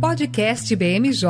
Podcast 0.00 0.74
BMJ. 0.74 1.28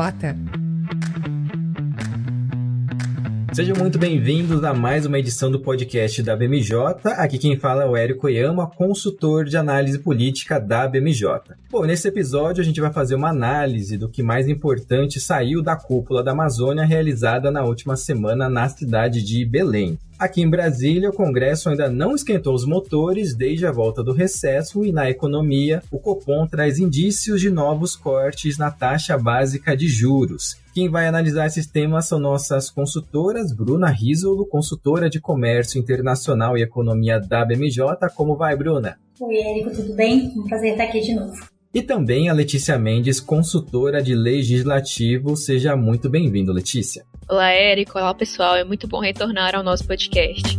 Sejam 3.53 3.77
muito 3.77 3.99
bem-vindos 3.99 4.63
a 4.63 4.73
mais 4.73 5.05
uma 5.07 5.19
edição 5.19 5.51
do 5.51 5.59
podcast 5.59 6.23
da 6.23 6.37
BMJ. 6.37 6.77
Aqui 7.17 7.39
quem 7.39 7.59
fala 7.59 7.83
é 7.83 7.87
o 7.87 7.97
Érico 7.97 8.27
Oyama, 8.27 8.69
consultor 8.69 9.45
de 9.45 9.57
análise 9.57 9.99
política 9.99 10.61
da 10.61 10.87
BMJ. 10.87 11.57
Bom, 11.71 11.85
nesse 11.85 12.07
episódio 12.07 12.63
a 12.63 12.65
gente 12.65 12.81
vai 12.81 12.93
fazer 12.93 13.17
uma 13.17 13.31
análise 13.31 13.99
do 13.99 14.09
que 14.09 14.23
mais 14.23 14.49
importante 14.49 15.19
saiu 15.19 15.61
da 15.63 15.75
cúpula 15.75 16.23
da 16.23 16.31
Amazônia 16.33 16.85
realizada 16.85 17.51
na 17.51 17.65
última 17.65 17.97
semana 17.97 18.49
na 18.49 18.69
cidade 18.69 19.23
de 19.25 19.45
Belém. 19.45 19.99
Aqui 20.17 20.43
em 20.43 20.49
Brasília, 20.49 21.11
o 21.11 21.13
Congresso 21.13 21.69
ainda 21.69 21.91
não 21.91 22.15
esquentou 22.15 22.55
os 22.55 22.65
motores 22.65 23.35
desde 23.35 23.67
a 23.67 23.73
volta 23.73 24.03
do 24.03 24.13
recesso 24.13 24.85
e 24.85 24.93
na 24.93 25.11
economia, 25.11 25.83
o 25.91 25.99
Copom 25.99 26.47
traz 26.47 26.79
indícios 26.79 27.41
de 27.41 27.51
novos 27.51 27.97
cortes 27.97 28.57
na 28.57 28.71
taxa 28.71 29.19
básica 29.19 29.77
de 29.77 29.89
juros. 29.89 30.57
Quem 30.73 30.89
vai 30.89 31.09
analisar 31.09 31.47
esses 31.47 31.67
temas 31.67 32.07
são 32.07 32.21
nossas 32.21 32.71
consultoras, 32.71 33.53
Bruna 33.53 33.89
Risolo, 33.89 34.47
consultora 34.47 35.11
de 35.11 35.21
comércio 35.21 35.81
internacional 35.81 36.57
e 36.57 36.63
economia 36.63 37.19
da 37.19 37.45
BMJ. 37.45 38.09
Como 38.15 38.37
vai, 38.37 38.57
Bruna? 38.57 38.97
Oi, 39.21 39.37
Érico, 39.37 39.71
tudo 39.71 39.95
bem? 39.95 40.33
Um 40.37 40.45
prazer 40.45 40.73
estar 40.73 40.85
aqui 40.85 41.01
de 41.01 41.15
novo. 41.15 41.55
E 41.75 41.83
também 41.83 42.29
a 42.29 42.33
Letícia 42.33 42.79
Mendes, 42.79 43.19
consultora 43.19 44.01
de 44.01 44.15
legislativo. 44.15 45.37
Seja 45.37 45.77
muito 45.77 46.09
bem-vindo, 46.09 46.53
Letícia. 46.53 47.05
Olá, 47.29 47.51
Érico. 47.51 47.99
Olá, 47.99 48.15
pessoal. 48.15 48.57
É 48.57 48.65
muito 48.65 48.87
bom 48.87 49.01
retornar 49.01 49.55
ao 49.55 49.63
nosso 49.63 49.87
podcast. 49.87 50.59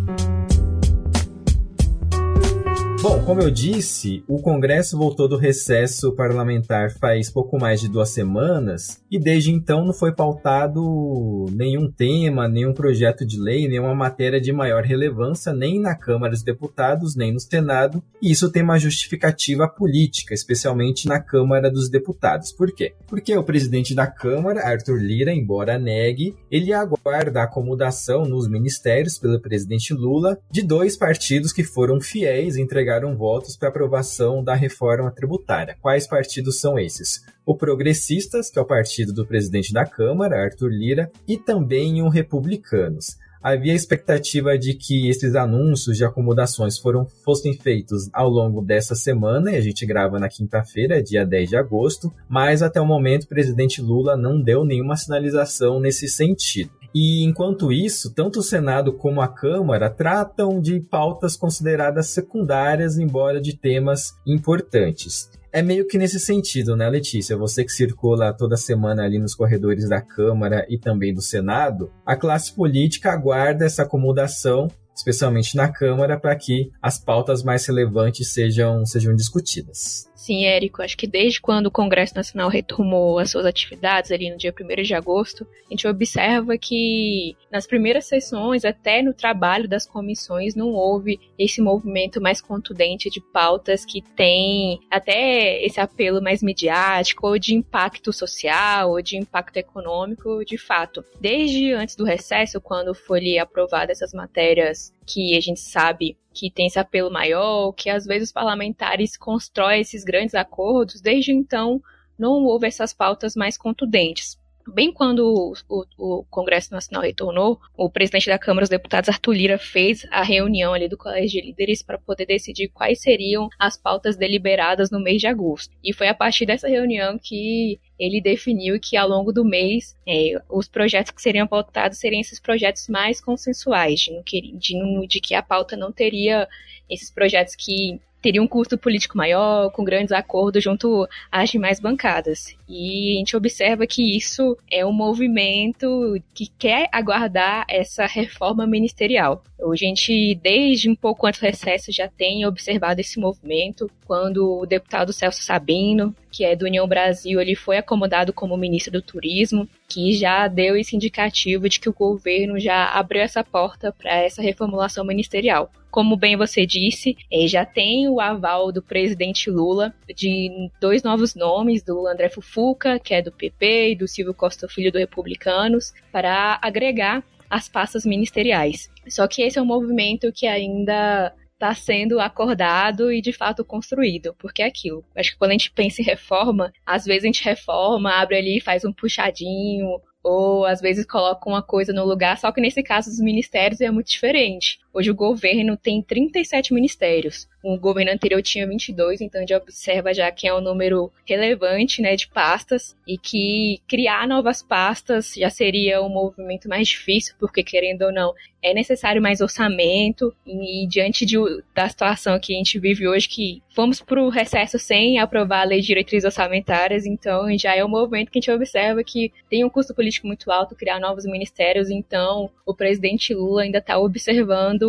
Bom, 3.08 3.24
como 3.24 3.40
eu 3.40 3.52
disse, 3.52 4.24
o 4.28 4.42
Congresso 4.42 4.98
voltou 4.98 5.28
do 5.28 5.38
recesso 5.38 6.12
parlamentar 6.14 6.90
faz 6.90 7.30
pouco 7.30 7.60
mais 7.60 7.80
de 7.80 7.88
duas 7.88 8.10
semanas 8.10 9.00
e 9.12 9.20
desde 9.20 9.52
então 9.52 9.86
não 9.86 9.94
foi 9.94 10.12
pautado 10.12 11.46
nenhum 11.52 11.88
tema, 11.88 12.48
nenhum 12.48 12.74
projeto 12.74 13.24
de 13.24 13.40
lei, 13.40 13.68
nenhuma 13.68 13.94
matéria 13.94 14.42
de 14.42 14.52
maior 14.52 14.84
relevância, 14.84 15.54
nem 15.54 15.80
na 15.80 15.94
Câmara 15.94 16.32
dos 16.32 16.42
Deputados, 16.42 17.16
nem 17.16 17.32
no 17.32 17.40
Senado, 17.40 18.02
e 18.20 18.32
isso 18.32 18.52
tem 18.52 18.64
uma 18.64 18.80
justificativa 18.80 19.68
política, 19.68 20.34
especialmente 20.34 21.08
na 21.08 21.20
Câmara 21.20 21.70
dos 21.70 21.88
Deputados. 21.90 22.52
Por 22.52 22.74
quê? 22.74 22.96
Porque 23.06 23.38
o 23.38 23.44
presidente 23.44 23.94
da 23.94 24.08
Câmara, 24.08 24.66
Arthur 24.66 24.98
Lira, 24.98 25.32
embora 25.32 25.78
negue, 25.78 26.36
ele 26.50 26.74
aguarda 26.74 27.42
a 27.42 27.44
acomodação 27.44 28.26
nos 28.26 28.48
ministérios 28.48 29.20
pelo 29.20 29.40
presidente 29.40 29.94
Lula 29.94 30.40
de 30.50 30.64
dois 30.64 30.98
partidos 30.98 31.54
que 31.54 31.64
foram 31.64 32.02
fiéis 32.02 32.58
entregar 32.58 32.95
entregaram 32.96 33.16
votos 33.16 33.58
para 33.58 33.70
aprovação 33.70 34.44
da 34.44 34.56
reforma 34.56 35.12
tributária. 35.12 35.76
Quais 35.82 36.08
partidos 36.08 36.60
são 36.60 36.80
esses? 36.80 37.22
O 37.46 37.56
Progressistas, 37.56 38.50
que 38.50 38.58
é 38.58 38.62
o 38.62 38.66
partido 38.66 39.14
do 39.14 39.26
presidente 39.26 39.74
da 39.74 39.86
Câmara, 39.86 40.44
Arthur 40.44 40.70
Lira, 40.70 41.12
e 41.28 41.38
também 41.38 42.02
o 42.02 42.10
Republicanos 42.10 43.18
havia 43.44 43.76
expectativa 43.76 44.58
de 44.58 44.74
que 44.74 45.08
esses 45.08 45.36
anúncios 45.36 45.98
de 45.98 46.04
acomodações 46.04 46.80
foram, 46.80 47.06
fossem 47.24 47.54
feitos 47.54 48.10
ao 48.12 48.28
longo 48.28 48.60
dessa 48.60 48.96
semana, 48.96 49.52
e 49.52 49.56
a 49.56 49.62
gente 49.62 49.86
grava 49.86 50.18
na 50.18 50.28
quinta-feira, 50.28 51.04
dia 51.04 51.24
10 51.24 51.50
de 51.50 51.56
agosto, 51.56 52.12
mas 52.28 52.64
até 52.64 52.82
o 52.82 52.86
momento 52.88 53.24
o 53.24 53.28
presidente 53.28 53.84
Lula 53.84 54.18
não 54.18 54.42
deu 54.42 54.66
nenhuma 54.66 54.96
sinalização 54.96 55.80
nesse 55.80 56.08
sentido. 56.08 56.72
E 56.98 57.26
enquanto 57.26 57.74
isso, 57.74 58.14
tanto 58.14 58.40
o 58.40 58.42
Senado 58.42 58.94
como 58.94 59.20
a 59.20 59.28
Câmara 59.28 59.90
tratam 59.90 60.62
de 60.62 60.80
pautas 60.80 61.36
consideradas 61.36 62.08
secundárias, 62.08 62.98
embora 62.98 63.42
de 63.42 63.54
temas 63.54 64.14
importantes. 64.26 65.30
É 65.52 65.62
meio 65.62 65.86
que 65.88 65.98
nesse 65.98 66.22
sentido, 66.22 66.74
né, 66.74 66.90
Letícia? 66.90 67.36
Você 67.36 67.66
que 67.66 67.74
circula 67.74 68.32
toda 68.32 68.56
semana 68.56 69.04
ali 69.04 69.20
nos 69.20 69.36
corredores 69.36 69.90
da 69.90 70.02
Câmara 70.02 70.66
e 70.70 70.78
também 70.78 71.14
do 71.14 71.22
Senado, 71.22 71.92
a 72.06 72.16
classe 72.16 72.54
política 72.54 73.12
aguarda 73.12 73.66
essa 73.66 73.84
acomodação 73.84 74.70
especialmente 74.96 75.56
na 75.56 75.68
Câmara, 75.68 76.20
para 76.20 76.36
que 76.36 76.72
as 76.82 76.98
pautas 76.98 77.44
mais 77.44 77.66
relevantes 77.66 78.32
sejam, 78.32 78.86
sejam 78.86 79.16
discutidas. 79.16 80.10
Sim, 80.26 80.46
Érico, 80.46 80.82
acho 80.82 80.98
que 80.98 81.06
desde 81.06 81.40
quando 81.40 81.68
o 81.68 81.72
Congresso 81.72 82.16
Nacional 82.16 82.50
retomou 82.50 83.20
as 83.20 83.30
suas 83.30 83.46
atividades 83.46 84.12
ali 84.12 84.32
no 84.32 84.38
dia 84.38 84.52
1 84.60 84.82
de 84.82 84.96
agosto, 84.96 85.46
a 85.68 85.70
gente 85.70 85.88
observa 85.88 86.58
que 86.58 87.36
nas 87.52 87.68
primeiras 87.68 88.06
sessões, 88.06 88.66
até 88.66 89.04
no 89.04 89.14
trabalho 89.14 89.70
das 89.70 89.86
comissões, 89.86 90.56
não 90.56 90.70
houve 90.70 91.20
esse 91.38 91.62
movimento 91.62 92.20
mais 92.20 92.42
contundente 92.42 93.08
de 93.08 93.22
pautas 93.22 93.86
que 93.86 94.02
tem 94.02 94.80
até 94.90 95.64
esse 95.64 95.80
apelo 95.80 96.20
mais 96.20 96.42
midiático, 96.42 97.28
ou 97.28 97.38
de 97.38 97.54
impacto 97.54 98.12
social, 98.12 98.92
ou 98.92 99.02
de 99.04 99.18
impacto 99.18 99.58
econômico, 99.58 100.44
de 100.44 100.58
fato. 100.58 101.06
Desde 101.22 101.72
antes 101.74 101.96
do 101.96 102.04
recesso, 102.04 102.60
quando 102.60 102.96
foi 102.96 103.38
aprovada 103.38 103.92
essas 103.92 104.12
matérias 104.12 104.85
que 105.06 105.38
a 105.38 105.42
gente 105.42 105.60
sabe 105.60 106.18
que 106.34 106.52
tem 106.52 106.68
esse 106.68 106.80
apelo 106.80 107.12
maior, 107.12 107.72
que 107.72 107.90
às 107.90 108.06
vezes 108.06 108.30
os 108.30 108.34
parlamentares 108.34 109.16
constroem 109.16 109.82
esses 109.82 110.04
grandes 110.04 110.36
acordos, 110.36 111.02
desde 111.02 111.32
então 111.32 111.82
não 112.18 112.44
houve 112.44 112.68
essas 112.68 112.94
pautas 112.94 113.36
mais 113.36 113.58
contundentes. 113.58 114.38
Bem 114.68 114.92
quando 114.92 115.54
o, 115.70 115.86
o, 115.98 116.24
Congresso 116.30 116.74
Nacional 116.74 117.04
retornou, 117.04 117.60
o 117.78 117.90
presidente 117.90 118.28
da 118.28 118.40
Câmara 118.40 118.64
dos 118.64 118.70
Deputados, 118.70 119.10
Arthur 119.10 119.34
Lira, 119.34 119.58
fez 119.60 120.08
a 120.10 120.24
reunião 120.24 120.74
ali 120.74 120.88
do 120.88 120.98
Colégio 120.98 121.40
de 121.40 121.48
Líderes 121.48 121.84
para 121.84 122.00
poder 122.00 122.26
decidir 122.26 122.70
quais 122.70 123.00
seriam 123.00 123.48
as 123.60 123.78
pautas 123.78 124.18
deliberadas 124.18 124.90
no 124.90 125.00
mês 125.00 125.22
de 125.22 125.28
agosto. 125.28 125.76
E 125.84 125.94
foi 125.94 126.08
a 126.08 126.16
partir 126.16 126.48
dessa 126.48 126.68
reunião 126.68 127.20
que 127.22 127.80
ele 128.00 128.20
definiu 128.20 128.80
que 128.80 128.98
ao 128.98 129.08
longo 129.08 129.32
do 129.32 129.46
mês 129.46 129.96
é, 130.08 130.42
os 130.50 130.68
projetos 130.68 131.12
que 131.12 131.22
seriam 131.22 131.48
pautados 131.48 132.00
seriam 132.00 132.20
esses 132.20 132.40
projetos 132.40 132.88
mais 132.90 133.22
consensuais, 133.22 134.00
de, 134.00 134.52
de, 134.58 135.08
de 135.08 135.22
que 135.22 135.36
a 135.36 135.44
pauta 135.44 135.78
não 135.78 135.92
teria 135.92 136.48
esses 136.90 137.12
projetos 137.12 137.56
que 137.56 138.00
teria 138.26 138.42
um 138.42 138.48
custo 138.48 138.76
político 138.76 139.16
maior, 139.16 139.70
com 139.70 139.84
grandes 139.84 140.12
acordos 140.12 140.64
junto 140.64 141.08
às 141.32 141.52
demais 141.52 141.80
bancadas. 141.80 142.56
E 142.68 143.14
a 143.14 143.20
gente 143.20 143.38
observa 143.38 143.86
que 143.86 144.18
isso 144.18 144.58
é 144.72 144.84
um 144.84 144.92
movimento 144.92 146.20
que 146.34 146.48
quer 146.58 146.90
aguardar 146.92 147.66
essa 147.70 148.08
reforma 148.08 148.66
ministerial. 148.66 149.44
A 149.62 149.76
gente, 149.76 150.34
desde 150.42 150.90
um 150.90 150.96
pouco 150.96 151.28
antes 151.28 151.40
do 151.40 151.46
recesso, 151.46 151.92
já 151.92 152.08
tem 152.08 152.48
observado 152.48 153.00
esse 153.00 153.20
movimento, 153.20 153.92
quando 154.08 154.60
o 154.60 154.66
deputado 154.66 155.14
Celso 155.14 155.44
Sabino, 155.44 156.16
que 156.32 156.44
é 156.44 156.56
do 156.56 156.66
União 156.66 156.88
Brasil, 156.88 157.40
ele 157.40 157.56
foi 157.56 157.78
acomodado 157.78 158.34
como 158.34 158.58
ministro 158.58 158.92
do 158.92 159.04
Turismo, 159.04 159.70
que 159.88 160.14
já 160.14 160.48
deu 160.48 160.76
esse 160.76 160.96
indicativo 160.96 161.70
de 161.70 161.80
que 161.80 161.90
o 161.90 161.94
governo 161.94 162.60
já 162.60 162.86
abriu 162.88 163.22
essa 163.22 163.44
porta 163.44 163.92
para 163.92 164.16
essa 164.16 164.42
reformulação 164.42 165.06
ministerial. 165.06 165.72
Como 165.92 166.18
bem 166.18 166.36
você 166.36 166.66
disse, 166.66 167.16
eh, 167.32 167.48
já 167.48 167.66
tem 167.66 168.10
o 168.10 168.20
aval 168.20 168.72
do 168.72 168.82
presidente 168.82 169.50
Lula 169.50 169.94
de 170.14 170.70
dois 170.82 171.04
novos 171.04 171.36
nomes, 171.36 171.84
do 171.84 172.06
André 172.06 172.30
Fufuca, 172.30 173.00
que 173.00 173.14
é 173.14 173.22
do 173.22 173.32
PP, 173.32 173.92
e 173.92 173.96
do 173.96 174.08
Silvio 174.08 174.34
Costa 174.34 174.68
Filho 174.68 174.92
do 174.92 174.98
Republicanos, 174.98 175.94
para 176.12 176.60
agregar 176.62 177.24
as 177.50 177.70
pastas 177.70 178.06
ministeriais. 178.06 178.90
Só 179.08 179.28
que 179.28 179.42
esse 179.42 179.58
é 179.58 179.62
um 179.62 179.66
movimento 179.66 180.32
que 180.34 180.48
ainda 180.48 181.34
está 181.56 181.74
sendo 181.74 182.20
acordado 182.20 183.12
e 183.12 183.22
de 183.22 183.34
fato 183.34 183.66
construído, 183.66 184.36
porque 184.38 184.62
é 184.62 184.66
aquilo. 184.66 185.04
Acho 185.16 185.32
que 185.32 185.38
quando 185.38 185.52
a 185.52 185.54
gente 185.54 185.72
pensa 185.72 186.02
em 186.02 186.06
reforma, 186.06 186.72
às 186.86 187.06
vezes 187.06 187.24
a 187.24 187.28
gente 187.28 187.44
reforma, 187.44 188.12
abre 188.12 188.38
ali, 188.38 188.62
faz 188.62 188.86
um 188.86 188.94
puxadinho, 188.94 190.00
ou 190.22 190.66
às 190.66 190.82
vezes 190.82 191.06
coloca 191.06 191.50
uma 191.50 191.62
coisa 191.62 191.94
no 191.94 192.04
lugar, 192.04 192.38
só 192.38 192.52
que 192.52 192.60
nesse 192.60 192.84
caso 192.84 193.10
dos 193.10 193.20
ministérios 193.20 193.80
é 193.80 193.90
muito 193.90 194.10
diferente. 194.10 194.80
Hoje 194.98 195.12
o 195.12 195.16
governo 195.16 195.76
tem 195.76 196.02
37 196.02 196.74
ministérios. 196.74 197.50
O 197.62 197.78
governo 197.78 198.14
anterior 198.14 198.42
tinha 198.42 198.66
22, 198.66 199.20
então 199.20 199.40
a 199.40 199.42
gente 199.42 199.54
observa 199.54 200.14
já 200.14 200.32
que 200.32 200.48
é 200.48 200.54
um 200.54 200.62
número 200.62 201.12
relevante 201.28 202.02
né, 202.02 202.16
de 202.16 202.30
pastas 202.30 202.96
e 203.06 203.18
que 203.18 203.82
criar 203.90 204.26
novas 204.26 204.64
pastas 204.64 205.34
já 205.36 205.50
seria 205.50 206.02
um 206.02 206.08
movimento 206.08 206.70
mais 206.70 206.88
difícil, 206.88 207.36
porque 207.38 207.62
querendo 207.62 208.04
ou 208.04 208.14
não, 208.14 208.34
é 208.64 208.74
necessário 208.74 209.22
mais 209.22 209.42
orçamento 209.42 210.34
e, 210.46 210.86
e 210.86 210.88
diante 210.88 211.26
de, 211.26 211.38
da 211.74 211.90
situação 211.90 212.40
que 212.40 212.54
a 212.54 212.58
gente 212.58 212.80
vive 212.80 213.06
hoje, 213.06 213.28
que 213.28 213.62
fomos 213.76 214.00
para 214.02 214.24
o 214.24 214.30
recesso 214.30 214.80
sem 214.80 215.20
aprovar 215.20 215.62
a 215.62 215.66
lei 215.66 215.82
de 215.82 215.88
diretrizes 215.88 216.26
orçamentárias, 216.26 217.06
então 217.06 217.46
já 217.58 217.76
é 217.76 217.84
um 217.84 217.90
movimento 217.90 218.32
que 218.32 218.40
a 218.40 218.42
gente 218.42 218.52
observa 218.52 219.04
que 219.04 219.34
tem 219.50 219.66
um 219.66 219.70
custo 219.70 219.94
político 219.94 220.26
muito 220.26 220.50
alto 220.50 220.76
criar 220.76 221.00
novos 221.00 221.26
ministérios, 221.26 221.90
então 221.90 222.50
o 222.66 222.74
presidente 222.74 223.34
Lula 223.34 223.64
ainda 223.64 223.80
está 223.80 224.00
observando 224.00 224.85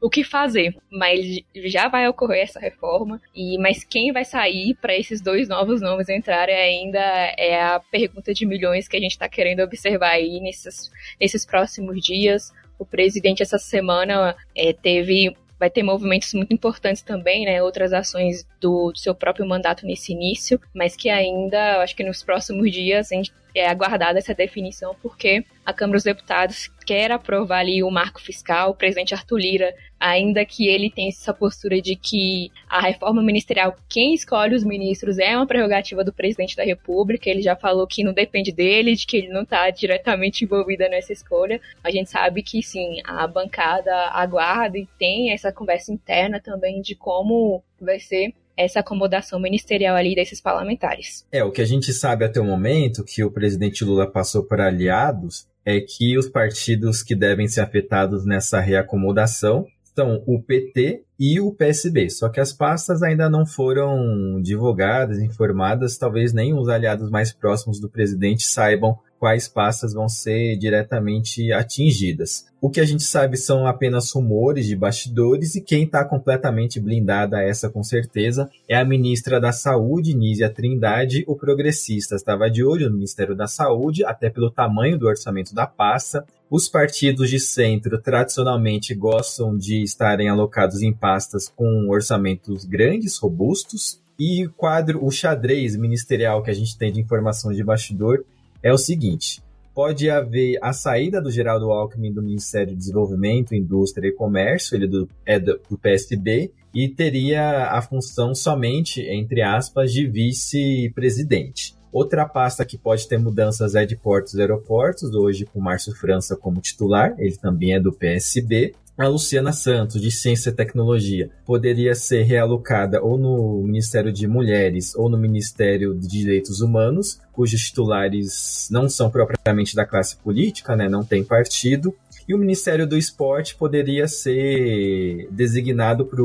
o 0.00 0.10
que 0.10 0.22
fazer, 0.22 0.76
mas 0.90 1.40
já 1.64 1.88
vai 1.88 2.06
ocorrer 2.08 2.42
essa 2.42 2.60
reforma 2.60 3.20
e 3.34 3.58
mas 3.58 3.82
quem 3.82 4.12
vai 4.12 4.24
sair 4.24 4.74
para 4.74 4.94
esses 4.94 5.20
dois 5.20 5.48
novos 5.48 5.80
nomes 5.80 6.08
entrarem 6.08 6.54
ainda 6.54 7.00
é 7.36 7.60
a 7.60 7.80
pergunta 7.80 8.32
de 8.34 8.44
milhões 8.44 8.86
que 8.86 8.96
a 8.96 9.00
gente 9.00 9.12
está 9.12 9.28
querendo 9.28 9.60
observar 9.60 10.10
aí 10.10 10.38
nesses, 10.40 10.90
nesses 11.20 11.46
próximos 11.46 12.04
dias. 12.04 12.52
O 12.78 12.84
presidente 12.84 13.42
essa 13.42 13.58
semana 13.58 14.36
é, 14.54 14.72
teve 14.72 15.34
vai 15.58 15.70
ter 15.70 15.82
movimentos 15.82 16.34
muito 16.34 16.52
importantes 16.52 17.00
também, 17.02 17.46
né? 17.46 17.62
Outras 17.62 17.92
ações 17.92 18.46
do, 18.60 18.92
do 18.92 18.98
seu 18.98 19.14
próprio 19.14 19.46
mandato 19.46 19.86
nesse 19.86 20.12
início, 20.12 20.60
mas 20.74 20.94
que 20.94 21.08
ainda, 21.08 21.82
acho 21.82 21.96
que 21.96 22.04
nos 22.04 22.22
próximos 22.22 22.70
dias, 22.70 23.10
a 23.10 23.14
gente 23.14 23.32
é 23.58 23.68
aguardada 23.68 24.18
essa 24.18 24.34
definição, 24.34 24.94
porque 25.02 25.44
a 25.64 25.72
Câmara 25.72 25.96
dos 25.96 26.04
Deputados 26.04 26.68
quer 26.84 27.10
aprovar 27.10 27.60
ali 27.60 27.82
o 27.82 27.90
marco 27.90 28.20
fiscal, 28.20 28.70
o 28.70 28.74
presidente 28.74 29.14
Arthur 29.14 29.38
Lira, 29.38 29.74
ainda 29.98 30.44
que 30.44 30.68
ele 30.68 30.90
tenha 30.90 31.08
essa 31.08 31.32
postura 31.32 31.80
de 31.80 31.96
que 31.96 32.52
a 32.68 32.80
reforma 32.80 33.22
ministerial, 33.22 33.76
quem 33.88 34.14
escolhe 34.14 34.54
os 34.54 34.62
ministros 34.62 35.18
é 35.18 35.36
uma 35.36 35.46
prerrogativa 35.46 36.04
do 36.04 36.12
presidente 36.12 36.54
da 36.54 36.62
República, 36.62 37.28
ele 37.28 37.42
já 37.42 37.56
falou 37.56 37.86
que 37.86 38.04
não 38.04 38.12
depende 38.12 38.52
dele, 38.52 38.94
de 38.94 39.06
que 39.06 39.16
ele 39.16 39.28
não 39.28 39.42
está 39.42 39.68
diretamente 39.70 40.44
envolvido 40.44 40.88
nessa 40.88 41.12
escolha. 41.12 41.60
A 41.82 41.90
gente 41.90 42.10
sabe 42.10 42.42
que 42.42 42.62
sim, 42.62 43.00
a 43.04 43.26
bancada 43.26 43.92
aguarda 44.12 44.78
e 44.78 44.86
tem 44.98 45.32
essa 45.32 45.50
conversa 45.50 45.92
interna 45.92 46.38
também 46.38 46.80
de 46.80 46.94
como 46.94 47.62
vai 47.80 47.98
ser 47.98 48.32
essa 48.56 48.80
acomodação 48.80 49.38
ministerial 49.38 49.96
ali 49.96 50.14
desses 50.14 50.40
parlamentares. 50.40 51.26
É, 51.30 51.44
o 51.44 51.52
que 51.52 51.60
a 51.60 51.66
gente 51.66 51.92
sabe 51.92 52.24
até 52.24 52.40
o 52.40 52.44
momento, 52.44 53.04
que 53.04 53.22
o 53.22 53.30
presidente 53.30 53.84
Lula 53.84 54.10
passou 54.10 54.44
para 54.44 54.66
aliados, 54.66 55.46
é 55.64 55.80
que 55.80 56.16
os 56.16 56.28
partidos 56.28 57.02
que 57.02 57.14
devem 57.14 57.48
ser 57.48 57.60
afetados 57.60 58.24
nessa 58.24 58.60
reacomodação 58.60 59.66
são 59.94 60.22
o 60.26 60.40
PT 60.40 61.05
e 61.18 61.40
o 61.40 61.52
PSB. 61.52 62.10
Só 62.10 62.28
que 62.28 62.40
as 62.40 62.52
pastas 62.52 63.02
ainda 63.02 63.28
não 63.28 63.46
foram 63.46 64.40
divulgadas, 64.40 65.18
informadas, 65.18 65.96
talvez 65.96 66.32
nem 66.32 66.54
os 66.54 66.68
aliados 66.68 67.10
mais 67.10 67.32
próximos 67.32 67.80
do 67.80 67.88
presidente 67.88 68.46
saibam 68.46 68.98
quais 69.18 69.48
pastas 69.48 69.94
vão 69.94 70.08
ser 70.08 70.56
diretamente 70.56 71.52
atingidas. 71.52 72.46
O 72.60 72.70
que 72.70 72.80
a 72.80 72.84
gente 72.84 73.02
sabe 73.02 73.36
são 73.36 73.66
apenas 73.66 74.10
rumores 74.12 74.66
de 74.66 74.76
bastidores 74.76 75.54
e 75.54 75.60
quem 75.60 75.84
está 75.84 76.04
completamente 76.04 76.80
blindada 76.80 77.38
a 77.38 77.42
essa 77.42 77.70
com 77.70 77.82
certeza 77.82 78.50
é 78.68 78.76
a 78.76 78.84
ministra 78.84 79.40
da 79.40 79.52
Saúde, 79.52 80.14
Nízia 80.14 80.50
Trindade. 80.50 81.24
O 81.26 81.36
progressista 81.36 82.14
estava 82.16 82.50
de 82.50 82.64
olho 82.64 82.88
no 82.88 82.96
Ministério 82.96 83.34
da 83.34 83.46
Saúde, 83.46 84.04
até 84.04 84.28
pelo 84.28 84.50
tamanho 84.50 84.98
do 84.98 85.06
orçamento 85.06 85.54
da 85.54 85.66
pasta. 85.66 86.24
Os 86.48 86.68
partidos 86.68 87.28
de 87.28 87.40
centro 87.40 88.00
tradicionalmente 88.00 88.94
gostam 88.94 89.56
de 89.56 89.82
estarem 89.82 90.28
alocados 90.28 90.80
em 90.80 90.92
pastas 90.92 91.48
com 91.48 91.88
orçamentos 91.88 92.64
grandes, 92.64 93.18
robustos, 93.18 94.00
e 94.18 94.46
o 94.46 94.52
quadro, 94.52 95.04
o 95.04 95.10
xadrez 95.10 95.76
ministerial 95.76 96.42
que 96.42 96.50
a 96.50 96.54
gente 96.54 96.78
tem 96.78 96.92
de 96.92 97.00
informação 97.00 97.52
de 97.52 97.64
bastidor 97.64 98.24
é 98.62 98.72
o 98.72 98.78
seguinte: 98.78 99.42
pode 99.74 100.08
haver 100.08 100.58
a 100.62 100.72
saída 100.72 101.20
do 101.20 101.30
Geraldo 101.30 101.70
Alckmin 101.70 102.12
do 102.12 102.22
Ministério 102.22 102.68
de 102.68 102.78
Desenvolvimento, 102.78 103.54
Indústria 103.54 104.08
e 104.08 104.12
Comércio, 104.12 104.74
ele 104.74 104.86
do, 104.86 105.08
é 105.26 105.38
do, 105.38 105.60
do 105.68 105.76
PSB, 105.76 106.50
e 106.72 106.88
teria 106.88 107.70
a 107.72 107.82
função 107.82 108.34
somente, 108.34 109.02
entre 109.02 109.42
aspas, 109.42 109.92
de 109.92 110.06
vice-presidente. 110.06 111.75
Outra 111.92 112.26
pasta 112.26 112.64
que 112.64 112.76
pode 112.76 113.08
ter 113.08 113.18
mudanças 113.18 113.74
é 113.74 113.86
de 113.86 113.96
portos 113.96 114.34
e 114.34 114.40
aeroportos, 114.40 115.14
hoje 115.14 115.46
com 115.46 115.60
Márcio 115.60 115.94
França 115.94 116.36
como 116.36 116.60
titular, 116.60 117.14
ele 117.18 117.36
também 117.36 117.74
é 117.74 117.80
do 117.80 117.92
PSB. 117.92 118.74
A 118.98 119.08
Luciana 119.08 119.52
Santos, 119.52 120.00
de 120.00 120.10
Ciência 120.10 120.48
e 120.48 120.54
Tecnologia, 120.54 121.28
poderia 121.44 121.94
ser 121.94 122.22
realocada 122.22 123.02
ou 123.02 123.18
no 123.18 123.62
Ministério 123.62 124.10
de 124.10 124.26
Mulheres 124.26 124.94
ou 124.94 125.10
no 125.10 125.18
Ministério 125.18 125.94
de 125.94 126.08
Direitos 126.08 126.62
Humanos, 126.62 127.20
cujos 127.30 127.60
titulares 127.60 128.68
não 128.70 128.88
são 128.88 129.10
propriamente 129.10 129.76
da 129.76 129.84
classe 129.84 130.16
política, 130.16 130.74
né, 130.74 130.88
não 130.88 131.04
tem 131.04 131.22
partido. 131.22 131.94
E 132.26 132.34
o 132.34 132.38
Ministério 132.38 132.86
do 132.86 132.96
Esporte 132.96 133.54
poderia 133.54 134.08
ser 134.08 135.28
designado 135.30 136.06
para 136.06 136.22